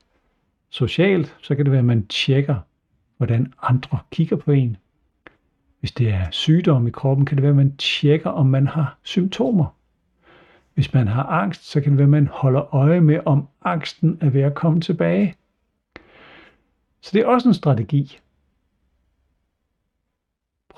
Socialt, 0.70 1.36
så 1.42 1.54
kan 1.54 1.64
det 1.64 1.72
være, 1.72 1.78
at 1.78 1.84
man 1.84 2.06
tjekker, 2.06 2.56
hvordan 3.16 3.52
andre 3.62 3.98
kigger 4.10 4.36
på 4.36 4.52
en. 4.52 4.76
Hvis 5.80 5.92
det 5.92 6.08
er 6.08 6.30
sygdom 6.30 6.86
i 6.86 6.90
kroppen, 6.90 7.26
kan 7.26 7.36
det 7.36 7.42
være, 7.42 7.50
at 7.50 7.56
man 7.56 7.76
tjekker, 7.76 8.30
om 8.30 8.46
man 8.46 8.66
har 8.66 8.98
symptomer. 9.02 9.77
Hvis 10.78 10.94
man 10.94 11.08
har 11.08 11.22
angst, 11.22 11.70
så 11.70 11.80
kan 11.80 11.90
det 11.90 11.98
være, 11.98 12.04
at 12.04 12.10
man 12.10 12.26
holder 12.26 12.74
øje 12.74 13.00
med, 13.00 13.20
om 13.26 13.48
angsten 13.64 14.18
er 14.20 14.30
ved 14.30 14.40
at 14.40 14.54
komme 14.54 14.80
tilbage. 14.80 15.34
Så 17.00 17.10
det 17.12 17.20
er 17.20 17.26
også 17.26 17.48
en 17.48 17.54
strategi 17.54 18.18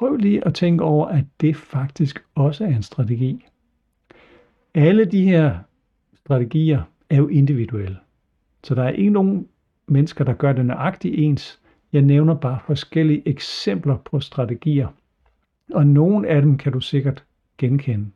prøv 0.00 0.16
lige 0.16 0.46
at 0.46 0.54
tænke 0.54 0.84
over, 0.84 1.06
at 1.06 1.24
det 1.40 1.56
faktisk 1.56 2.24
også 2.34 2.64
er 2.64 2.68
en 2.68 2.82
strategi. 2.82 3.46
Alle 4.74 5.04
de 5.04 5.24
her 5.24 5.58
strategier 6.14 6.82
er 7.10 7.16
jo 7.16 7.28
individuelle. 7.28 7.96
Så 8.64 8.74
der 8.74 8.82
er 8.82 8.90
ikke 8.90 9.10
nogen 9.10 9.48
mennesker, 9.86 10.24
der 10.24 10.32
gør 10.32 10.52
det 10.52 10.66
nøjagtigt 10.66 11.14
ens. 11.18 11.60
Jeg 11.92 12.02
nævner 12.02 12.34
bare 12.34 12.58
forskellige 12.66 13.28
eksempler 13.28 13.96
på 13.96 14.20
strategier. 14.20 14.88
Og 15.72 15.86
nogle 15.86 16.28
af 16.28 16.42
dem 16.42 16.58
kan 16.58 16.72
du 16.72 16.80
sikkert 16.80 17.24
genkende. 17.58 18.10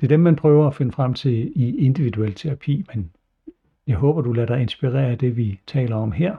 Det 0.00 0.06
er 0.06 0.08
dem, 0.08 0.20
man 0.20 0.36
prøver 0.36 0.66
at 0.66 0.74
finde 0.74 0.92
frem 0.92 1.14
til 1.14 1.52
i 1.56 1.76
individuel 1.76 2.34
terapi, 2.34 2.84
men 2.94 3.10
jeg 3.86 3.96
håber, 3.96 4.20
du 4.22 4.32
lader 4.32 4.46
dig 4.46 4.62
inspirere 4.62 5.10
af 5.10 5.18
det, 5.18 5.36
vi 5.36 5.60
taler 5.66 5.96
om 5.96 6.12
her. 6.12 6.36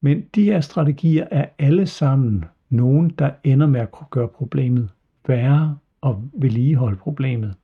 Men 0.00 0.28
de 0.34 0.44
her 0.44 0.60
strategier 0.60 1.26
er 1.30 1.46
alle 1.58 1.86
sammen 1.86 2.44
nogen, 2.70 3.10
der 3.10 3.30
ender 3.44 3.66
med 3.66 3.80
at 3.80 3.88
gøre 4.10 4.28
problemet 4.28 4.90
værre 5.26 5.78
og 6.00 6.30
vedligeholde 6.32 6.96
problemet. 6.96 7.54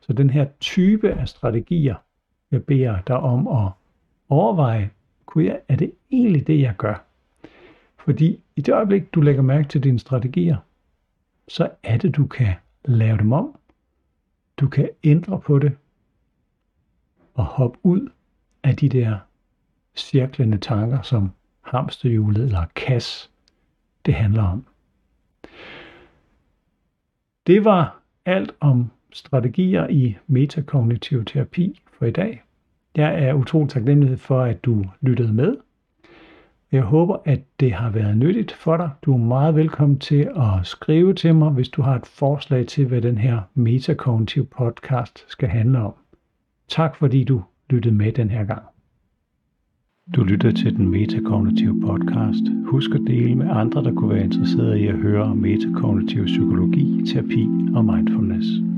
Så 0.00 0.12
den 0.12 0.30
her 0.30 0.46
type 0.60 1.12
af 1.12 1.28
strategier, 1.28 1.94
jeg 2.50 2.64
beder 2.64 3.00
dig 3.06 3.16
om 3.16 3.48
at 3.48 3.72
overveje, 4.28 4.90
kunne 5.26 5.44
jeg, 5.44 5.60
er 5.68 5.76
det 5.76 5.92
egentlig 6.10 6.46
det, 6.46 6.60
jeg 6.60 6.74
gør? 6.78 7.04
Fordi 7.96 8.40
i 8.56 8.60
det 8.60 8.74
øjeblik, 8.74 9.14
du 9.14 9.20
lægger 9.20 9.42
mærke 9.42 9.68
til 9.68 9.84
dine 9.84 9.98
strategier, 9.98 10.56
så 11.48 11.68
er 11.82 11.96
det, 11.96 12.16
du 12.16 12.26
kan 12.26 12.54
lave 12.84 13.18
dem 13.18 13.32
om. 13.32 13.56
Du 14.56 14.68
kan 14.68 14.88
ændre 15.04 15.40
på 15.40 15.58
det 15.58 15.76
og 17.34 17.44
hoppe 17.44 17.78
ud 17.82 18.08
af 18.62 18.76
de 18.76 18.88
der 18.88 19.18
cirklende 19.96 20.58
tanker, 20.58 21.02
som 21.02 21.30
hamsterhjulet 21.60 22.44
eller 22.44 22.64
kas, 22.74 23.30
det 24.06 24.14
handler 24.14 24.42
om. 24.42 24.66
Det 27.46 27.64
var 27.64 28.02
alt 28.24 28.52
om 28.60 28.90
strategier 29.12 29.88
i 29.88 30.16
metakognitiv 30.26 31.24
terapi 31.24 31.82
for 31.92 32.06
i 32.06 32.10
dag. 32.10 32.42
Jeg 32.96 33.24
er 33.24 33.34
utrolig 33.34 33.70
taknemmelig 33.70 34.20
for, 34.20 34.42
at 34.42 34.64
du 34.64 34.84
lyttede 35.00 35.32
med. 35.32 35.56
Jeg 36.72 36.82
håber, 36.82 37.16
at 37.24 37.40
det 37.60 37.72
har 37.72 37.90
været 37.90 38.16
nyttigt 38.16 38.52
for 38.52 38.76
dig. 38.76 38.90
Du 39.02 39.12
er 39.14 39.18
meget 39.18 39.54
velkommen 39.54 39.98
til 39.98 40.30
at 40.36 40.66
skrive 40.66 41.14
til 41.14 41.34
mig, 41.34 41.50
hvis 41.50 41.68
du 41.68 41.82
har 41.82 41.96
et 41.96 42.06
forslag 42.06 42.66
til, 42.66 42.86
hvad 42.86 43.02
den 43.02 43.18
her 43.18 43.40
metakognitiv 43.54 44.46
podcast 44.46 45.24
skal 45.28 45.48
handle 45.48 45.78
om. 45.78 45.92
Tak 46.68 46.96
fordi 46.96 47.24
du 47.24 47.42
lyttede 47.70 47.94
med 47.94 48.12
den 48.12 48.30
her 48.30 48.44
gang. 48.44 48.62
Du 50.16 50.24
lytter 50.24 50.50
til 50.50 50.76
den 50.76 50.88
metakognitive 50.88 51.80
podcast. 51.80 52.42
Husk 52.64 52.90
at 52.94 53.00
dele 53.06 53.34
med 53.34 53.46
andre, 53.50 53.84
der 53.84 53.94
kunne 53.94 54.14
være 54.14 54.24
interesserede 54.24 54.80
i 54.80 54.86
at 54.86 54.96
høre 54.96 55.22
om 55.22 55.36
metakognitiv 55.36 56.24
psykologi, 56.24 57.06
terapi 57.06 57.48
og 57.74 57.84
mindfulness. 57.84 58.69